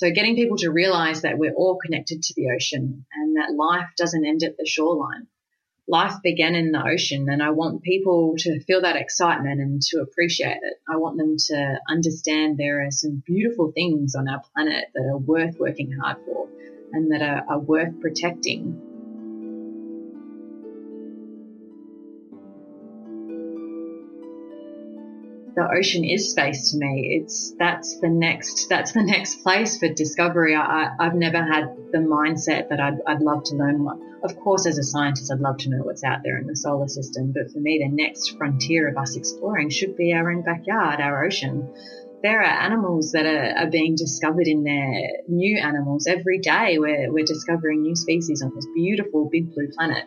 So 0.00 0.10
getting 0.10 0.34
people 0.34 0.56
to 0.56 0.70
realize 0.70 1.20
that 1.20 1.36
we're 1.36 1.52
all 1.52 1.76
connected 1.76 2.22
to 2.22 2.34
the 2.34 2.52
ocean 2.56 3.04
and 3.14 3.36
that 3.36 3.52
life 3.54 3.90
doesn't 3.98 4.24
end 4.24 4.42
at 4.42 4.56
the 4.56 4.64
shoreline. 4.64 5.26
Life 5.86 6.14
began 6.22 6.54
in 6.54 6.72
the 6.72 6.82
ocean 6.82 7.28
and 7.28 7.42
I 7.42 7.50
want 7.50 7.82
people 7.82 8.34
to 8.38 8.60
feel 8.60 8.80
that 8.80 8.96
excitement 8.96 9.60
and 9.60 9.82
to 9.82 10.00
appreciate 10.00 10.56
it. 10.62 10.80
I 10.88 10.96
want 10.96 11.18
them 11.18 11.36
to 11.48 11.80
understand 11.86 12.56
there 12.56 12.82
are 12.86 12.90
some 12.90 13.22
beautiful 13.26 13.72
things 13.72 14.14
on 14.14 14.26
our 14.26 14.40
planet 14.54 14.86
that 14.94 15.02
are 15.02 15.18
worth 15.18 15.58
working 15.58 15.92
hard 15.92 16.16
for 16.24 16.48
and 16.94 17.12
that 17.12 17.20
are, 17.20 17.44
are 17.46 17.60
worth 17.60 18.00
protecting. 18.00 18.89
The 25.60 25.76
ocean 25.76 26.04
is 26.04 26.30
space 26.30 26.70
to 26.70 26.78
me. 26.78 27.20
It's 27.20 27.54
that's 27.58 28.00
the 28.00 28.08
next 28.08 28.68
that's 28.68 28.92
the 28.92 29.02
next 29.02 29.42
place 29.42 29.78
for 29.78 29.88
discovery. 29.92 30.54
I, 30.54 30.90
have 30.98 31.14
never 31.14 31.38
had 31.38 31.76
the 31.92 31.98
mindset 31.98 32.70
that 32.70 32.80
I'd, 32.80 32.98
I'd 33.06 33.20
love 33.20 33.44
to 33.44 33.56
learn 33.56 33.78
more. 33.78 33.98
Of 34.22 34.38
course, 34.40 34.66
as 34.66 34.78
a 34.78 34.82
scientist, 34.82 35.30
I'd 35.32 35.40
love 35.40 35.58
to 35.58 35.70
know 35.70 35.82
what's 35.82 36.04
out 36.04 36.20
there 36.24 36.38
in 36.38 36.46
the 36.46 36.56
solar 36.56 36.88
system. 36.88 37.32
But 37.32 37.52
for 37.52 37.58
me, 37.58 37.78
the 37.78 37.94
next 37.94 38.36
frontier 38.38 38.88
of 38.88 38.96
us 38.96 39.16
exploring 39.16 39.70
should 39.70 39.96
be 39.96 40.12
our 40.12 40.30
own 40.30 40.42
backyard, 40.42 41.00
our 41.00 41.24
ocean 41.24 41.68
there 42.22 42.40
are 42.42 42.44
animals 42.44 43.12
that 43.12 43.24
are, 43.24 43.64
are, 43.64 43.70
being 43.70 43.94
discovered 43.94 44.46
in 44.46 44.62
there, 44.62 45.22
new 45.26 45.58
animals 45.58 46.06
every 46.06 46.38
day. 46.38 46.76
We're, 46.78 47.10
we're 47.10 47.24
discovering 47.24 47.80
new 47.80 47.96
species 47.96 48.42
on 48.42 48.52
this 48.54 48.66
beautiful 48.74 49.30
big 49.32 49.54
blue 49.54 49.68
planet. 49.74 50.04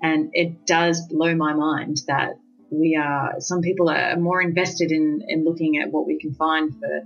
And 0.00 0.30
it 0.32 0.64
does 0.64 1.08
blow 1.08 1.34
my 1.34 1.52
mind 1.52 2.02
that 2.06 2.34
we 2.70 2.96
are, 2.96 3.34
some 3.40 3.60
people 3.60 3.88
are 3.90 4.16
more 4.16 4.40
invested 4.40 4.92
in, 4.92 5.22
in 5.28 5.44
looking 5.44 5.78
at 5.78 5.90
what 5.90 6.06
we 6.06 6.18
can 6.18 6.34
find 6.34 6.72
for, 6.72 7.00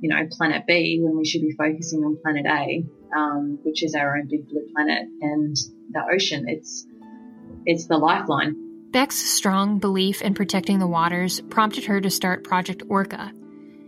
you 0.00 0.08
know, 0.08 0.26
planet 0.30 0.66
B 0.66 1.00
when 1.00 1.16
we 1.16 1.24
should 1.24 1.42
be 1.42 1.52
focusing 1.52 2.04
on 2.04 2.18
planet 2.22 2.46
A, 2.46 2.84
um, 3.16 3.58
which 3.62 3.82
is 3.82 3.94
our 3.94 4.16
own 4.16 4.28
big 4.28 4.48
blue 4.48 4.66
planet 4.74 5.06
and 5.20 5.56
the 5.90 6.02
ocean. 6.12 6.46
It's, 6.48 6.86
it's 7.64 7.86
the 7.86 7.96
lifeline. 7.96 8.56
Beck's 8.90 9.16
strong 9.16 9.78
belief 9.78 10.22
in 10.22 10.34
protecting 10.34 10.78
the 10.78 10.86
waters 10.86 11.40
prompted 11.42 11.84
her 11.86 12.00
to 12.00 12.10
start 12.10 12.44
Project 12.44 12.82
Orca, 12.88 13.32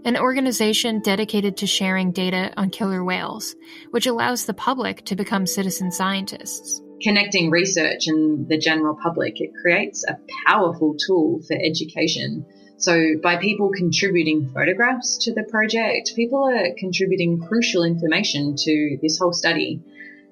an 0.05 0.17
organization 0.17 1.01
dedicated 1.01 1.57
to 1.59 1.67
sharing 1.67 2.13
data 2.13 2.53
on 2.57 2.71
killer 2.71 3.05
whales, 3.05 3.55
which 3.91 4.07
allows 4.07 4.47
the 4.47 4.55
public 4.55 5.05
to 5.05 5.17
become 5.17 5.47
citizen 5.47 5.91
scientists. 5.91 6.81
Connecting 7.03 7.51
research 7.51 8.07
and 8.07 8.49
the 8.49 8.59
general 8.59 8.97
public, 9.03 9.41
it 9.41 9.53
creates 9.61 10.05
a 10.09 10.19
powerful 10.47 10.97
tool 11.07 11.41
for 11.47 11.55
education. 11.55 12.47
So, 12.79 13.15
by 13.23 13.37
people 13.37 13.71
contributing 13.71 14.51
photographs 14.53 15.19
to 15.25 15.35
the 15.35 15.45
project, 15.45 16.15
people 16.15 16.45
are 16.45 16.75
contributing 16.79 17.41
crucial 17.41 17.85
information 17.85 18.55
to 18.57 18.99
this 19.01 19.19
whole 19.19 19.33
study. 19.33 19.83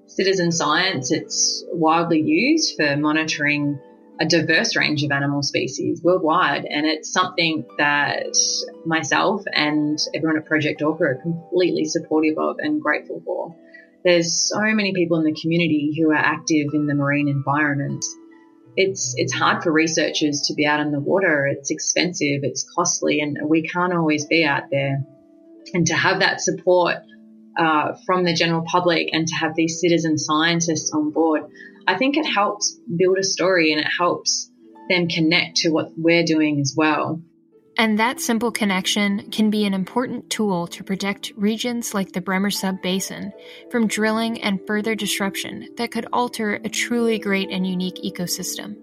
Citizen 0.07 0.53
science, 0.53 1.11
it's 1.11 1.65
widely 1.73 2.21
used 2.21 2.77
for 2.77 2.97
monitoring 2.97 3.79
a 4.21 4.27
diverse 4.27 4.77
range 4.77 5.03
of 5.03 5.11
animal 5.11 5.43
species 5.43 6.03
worldwide. 6.03 6.65
And 6.65 6.87
it's 6.87 7.13
something 7.13 7.65
that 7.79 8.37
myself 8.87 9.43
and 9.53 9.99
everyone 10.15 10.39
at 10.39 10.47
Project 10.47 10.83
Orca 10.83 11.05
are 11.05 11.15
completely 11.17 11.85
supportive 11.85 12.39
of 12.39 12.57
and 12.59 12.81
grateful 12.81 13.23
for. 13.25 13.55
There's 14.05 14.49
so 14.51 14.61
many 14.61 14.93
people 14.93 15.19
in 15.19 15.25
the 15.25 15.39
community 15.41 15.95
who 15.99 16.11
are 16.11 16.15
active 16.15 16.69
in 16.75 16.87
the 16.87 16.95
marine 16.95 17.29
environment. 17.29 18.05
It's, 18.77 19.15
it's 19.17 19.33
hard 19.33 19.63
for 19.63 19.73
researchers 19.73 20.43
to 20.49 20.55
be 20.55 20.67
out 20.67 20.81
in 20.81 20.93
the 20.93 21.01
water. 21.01 21.47
It's 21.47 21.71
expensive, 21.71 22.41
it's 22.43 22.69
costly, 22.75 23.21
and 23.21 23.39
we 23.49 23.63
can't 23.63 23.95
always 23.95 24.27
be 24.27 24.45
out 24.45 24.65
there. 24.71 25.05
And 25.73 25.87
to 25.87 25.95
have 25.95 26.21
that 26.21 26.43
support 26.43 26.97
uh, 27.59 27.93
from 28.05 28.25
the 28.25 28.35
general 28.35 28.65
public 28.67 29.09
and 29.13 29.27
to 29.27 29.35
have 29.37 29.55
these 29.55 29.81
citizen 29.81 30.19
scientists 30.19 30.93
on 30.93 31.11
board, 31.11 31.45
I 31.87 31.97
think 31.97 32.17
it 32.17 32.27
helps 32.27 32.79
build 32.95 33.19
a 33.19 33.25
story 33.25 33.73
and 33.73 33.81
it 33.81 33.89
helps 33.99 34.51
them 34.91 35.09
connect 35.09 35.59
to 35.59 35.71
what 35.71 35.93
we're 35.97 36.25
doing 36.25 36.61
as 36.61 36.75
well. 36.77 37.23
And 37.77 37.99
that 37.99 38.21
simple 38.21 38.53
connection 38.53 39.31
can 39.33 39.51
be 39.51 39.65
an 39.65 39.75
important 39.75 40.31
tool 40.31 40.69
to 40.69 40.85
protect 40.85 41.33
regions 41.37 41.93
like 41.93 42.13
the 42.13 42.21
Bremer 42.21 42.51
Sub 42.51 42.81
Basin 42.81 43.33
from 43.71 43.89
drilling 43.89 44.41
and 44.43 44.65
further 44.65 44.95
disruption 44.95 45.69
that 45.77 45.91
could 45.91 46.07
alter 46.13 46.55
a 46.65 46.69
truly 46.69 47.19
great 47.19 47.51
and 47.51 47.67
unique 47.67 47.97
ecosystem. 47.97 48.77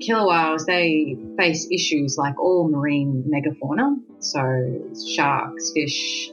Killer 0.00 0.26
whales, 0.26 0.66
they 0.66 1.16
face 1.36 1.68
issues 1.70 2.16
like 2.18 2.38
all 2.40 2.68
marine 2.68 3.22
megafauna, 3.28 4.00
so 4.18 4.92
sharks, 5.14 5.72
fish, 5.72 6.30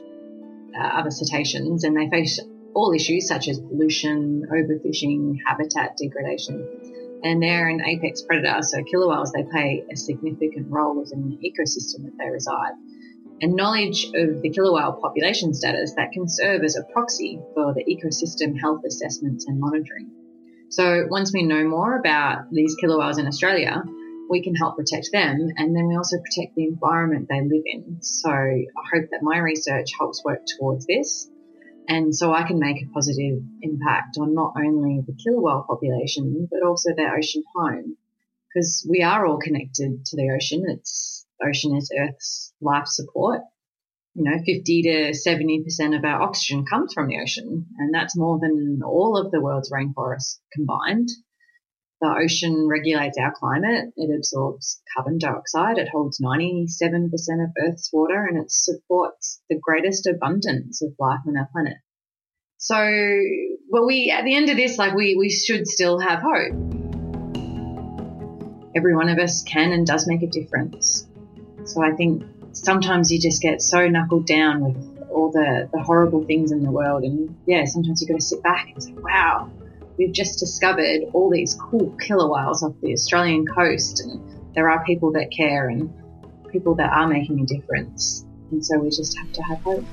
uh, 0.76 0.82
other 0.82 1.10
cetaceans, 1.10 1.84
and 1.84 1.96
they 1.96 2.08
face 2.08 2.40
all 2.74 2.92
issues 2.92 3.28
such 3.28 3.46
as 3.46 3.60
pollution, 3.60 4.46
overfishing, 4.50 5.38
habitat 5.46 5.96
degradation. 5.96 6.66
And 7.22 7.42
they're 7.42 7.68
an 7.68 7.84
apex 7.84 8.22
predator, 8.22 8.62
so 8.62 8.82
killer 8.84 9.08
whales, 9.08 9.32
they 9.32 9.42
play 9.42 9.84
a 9.90 9.96
significant 9.96 10.70
role 10.70 10.98
within 10.98 11.28
the 11.28 11.36
ecosystem 11.36 12.04
that 12.04 12.16
they 12.18 12.30
reside. 12.30 12.72
And 13.40 13.54
knowledge 13.54 14.06
of 14.14 14.42
the 14.42 14.50
killer 14.50 14.72
whale 14.72 14.98
population 15.00 15.54
status 15.54 15.94
that 15.96 16.12
can 16.12 16.28
serve 16.28 16.62
as 16.62 16.76
a 16.76 16.84
proxy 16.92 17.40
for 17.54 17.74
the 17.74 17.84
ecosystem 17.84 18.58
health 18.60 18.82
assessments 18.86 19.46
and 19.46 19.60
monitoring. 19.60 20.10
So 20.70 21.06
once 21.08 21.32
we 21.32 21.44
know 21.44 21.66
more 21.66 21.98
about 21.98 22.50
these 22.50 22.76
killer 22.80 22.98
whales 22.98 23.18
in 23.18 23.26
Australia, 23.26 23.82
we 24.28 24.42
can 24.42 24.54
help 24.54 24.76
protect 24.76 25.10
them 25.12 25.48
and 25.56 25.74
then 25.74 25.88
we 25.88 25.96
also 25.96 26.18
protect 26.18 26.54
the 26.54 26.64
environment 26.64 27.28
they 27.28 27.40
live 27.40 27.62
in. 27.64 27.98
So 28.00 28.30
I 28.30 28.82
hope 28.92 29.06
that 29.10 29.22
my 29.22 29.38
research 29.38 29.90
helps 29.98 30.22
work 30.24 30.40
towards 30.58 30.86
this 30.86 31.30
and 31.88 32.14
so 32.14 32.34
I 32.34 32.46
can 32.46 32.58
make 32.58 32.82
a 32.82 32.92
positive 32.92 33.42
impact 33.62 34.18
on 34.20 34.34
not 34.34 34.52
only 34.56 35.00
the 35.06 35.16
killer 35.24 35.40
whale 35.40 35.64
population, 35.66 36.46
but 36.50 36.62
also 36.62 36.94
their 36.94 37.16
ocean 37.16 37.42
home. 37.56 37.96
Because 38.48 38.86
we 38.88 39.02
are 39.02 39.26
all 39.26 39.38
connected 39.38 40.04
to 40.04 40.16
the 40.16 40.30
ocean. 40.30 40.64
It's, 40.68 41.26
ocean 41.42 41.74
is 41.76 41.90
Earth's 41.98 42.52
life 42.60 42.86
support. 42.86 43.40
You 44.14 44.24
know, 44.24 44.36
50 44.44 44.82
to 44.82 45.12
70% 45.12 45.96
of 45.96 46.04
our 46.04 46.20
oxygen 46.20 46.66
comes 46.66 46.92
from 46.92 47.08
the 47.08 47.20
ocean. 47.20 47.66
And 47.78 47.94
that's 47.94 48.16
more 48.16 48.38
than 48.38 48.80
all 48.84 49.16
of 49.16 49.30
the 49.30 49.40
world's 49.40 49.72
rainforests 49.72 50.40
combined. 50.52 51.08
The 52.00 52.16
ocean 52.22 52.68
regulates 52.68 53.18
our 53.18 53.32
climate. 53.34 53.92
It 53.96 54.16
absorbs 54.16 54.80
carbon 54.94 55.18
dioxide. 55.18 55.78
It 55.78 55.88
holds 55.88 56.20
97% 56.20 57.08
of 57.42 57.50
Earth's 57.60 57.90
water 57.92 58.24
and 58.24 58.38
it 58.38 58.52
supports 58.52 59.40
the 59.50 59.58
greatest 59.60 60.06
abundance 60.06 60.80
of 60.80 60.94
life 60.98 61.20
on 61.26 61.36
our 61.36 61.48
planet. 61.50 61.78
So, 62.58 62.76
well, 63.68 63.86
we, 63.86 64.14
at 64.16 64.24
the 64.24 64.36
end 64.36 64.48
of 64.48 64.56
this, 64.56 64.78
like 64.78 64.94
we, 64.94 65.16
we 65.16 65.28
should 65.28 65.66
still 65.66 65.98
have 65.98 66.20
hope. 66.22 66.52
Every 68.76 68.94
one 68.94 69.08
of 69.08 69.18
us 69.18 69.42
can 69.42 69.72
and 69.72 69.84
does 69.84 70.06
make 70.06 70.22
a 70.22 70.28
difference. 70.28 71.04
So 71.64 71.82
I 71.82 71.96
think 71.96 72.22
sometimes 72.52 73.10
you 73.10 73.20
just 73.20 73.42
get 73.42 73.60
so 73.60 73.88
knuckled 73.88 74.26
down 74.26 74.60
with 74.60 75.08
all 75.10 75.32
the, 75.32 75.68
the 75.72 75.82
horrible 75.82 76.24
things 76.24 76.52
in 76.52 76.62
the 76.62 76.70
world. 76.70 77.02
And 77.02 77.36
yeah, 77.46 77.64
sometimes 77.64 78.00
you've 78.00 78.08
got 78.08 78.20
to 78.20 78.24
sit 78.24 78.42
back 78.42 78.68
and 78.72 78.82
say, 78.82 78.92
wow, 78.92 79.50
we've 79.98 80.12
just 80.12 80.38
discovered 80.38 81.02
all 81.12 81.28
these 81.28 81.54
cool 81.54 81.90
killer 82.00 82.30
whales 82.30 82.62
off 82.62 82.72
the 82.80 82.92
Australian 82.92 83.44
coast. 83.46 84.00
And 84.00 84.22
there 84.54 84.70
are 84.70 84.82
people 84.84 85.12
that 85.12 85.30
care 85.36 85.68
and 85.68 85.92
people 86.50 86.76
that 86.76 86.90
are 86.90 87.08
making 87.08 87.40
a 87.40 87.46
difference. 87.46 88.24
And 88.52 88.64
so 88.64 88.78
we 88.78 88.88
just 88.90 89.18
have 89.18 89.32
to 89.32 89.42
have 89.42 89.58
hope. 89.58 89.84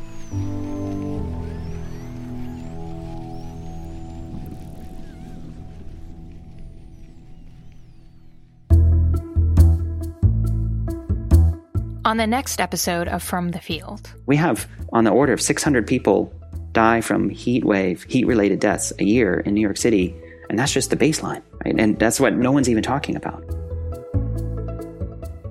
On 12.05 12.17
the 12.17 12.27
next 12.27 12.61
episode 12.61 13.07
of 13.07 13.23
From 13.23 13.49
the 13.49 13.59
Field, 13.59 14.13
we 14.27 14.35
have 14.35 14.69
on 14.93 15.05
the 15.05 15.09
order 15.09 15.33
of 15.33 15.41
600 15.41 15.87
people 15.87 16.31
die 16.75 17.01
from 17.01 17.29
heat 17.29 17.63
wave, 17.65 18.03
heat 18.03 18.27
related 18.27 18.59
deaths 18.59 18.93
a 18.99 19.03
year 19.03 19.39
in 19.39 19.55
New 19.55 19.61
York 19.61 19.77
City. 19.77 20.15
And 20.49 20.59
that's 20.59 20.71
just 20.71 20.91
the 20.91 20.95
baseline, 20.95 21.41
right? 21.65 21.73
And 21.75 21.97
that's 21.97 22.19
what 22.19 22.35
no 22.35 22.51
one's 22.51 22.69
even 22.69 22.83
talking 22.83 23.15
about. 23.15 23.43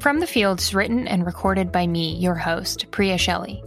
From 0.01 0.21
the 0.21 0.27
Field's 0.27 0.75
written 0.75 1.09
and 1.09 1.27
recorded 1.27 1.73
by 1.73 1.87
me, 1.87 2.15
your 2.17 2.35
host, 2.37 2.87
Priya 2.93 3.19
Shelley. 3.19 3.65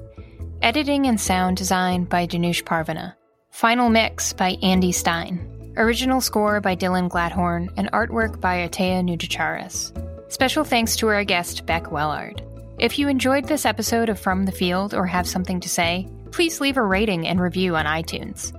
Editing 0.61 1.07
and 1.07 1.19
sound 1.19 1.57
design 1.57 2.05
by 2.05 2.27
Danush 2.27 2.63
Parvana. 2.63 3.17
Final 3.49 3.89
mix 3.89 4.33
by 4.33 4.51
Andy 4.61 4.91
Stein. 4.91 5.73
Original 5.77 6.21
score 6.21 6.61
by 6.61 6.75
Dylan 6.75 7.09
Gladhorn 7.09 7.73
and 7.75 7.91
artwork 7.91 8.39
by 8.39 8.67
Atea 8.67 9.03
Nujacharis. 9.03 9.91
Special 10.31 10.63
thanks 10.63 10.95
to 10.97 11.07
our 11.07 11.23
guest, 11.23 11.65
Beck 11.65 11.85
Wellard. 11.85 12.41
If 12.79 12.99
you 12.99 13.07
enjoyed 13.07 13.47
this 13.47 13.65
episode 13.65 14.09
of 14.09 14.19
From 14.19 14.45
the 14.45 14.51
Field 14.51 14.93
or 14.93 15.07
have 15.07 15.27
something 15.27 15.59
to 15.61 15.69
say, 15.69 16.07
please 16.37 16.61
leave 16.61 16.77
a 16.77 16.83
rating 16.83 17.27
and 17.27 17.41
review 17.41 17.75
on 17.75 17.85
iTunes. 17.85 18.53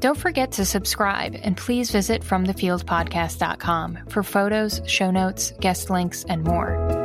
Don't 0.00 0.18
forget 0.18 0.50
to 0.52 0.64
subscribe 0.64 1.36
and 1.40 1.56
please 1.56 1.92
visit 1.92 2.22
FromTheFieldPodcast.com 2.22 3.98
for 4.08 4.24
photos, 4.24 4.82
show 4.86 5.12
notes, 5.12 5.52
guest 5.60 5.88
links, 5.88 6.24
and 6.24 6.42
more. 6.42 7.01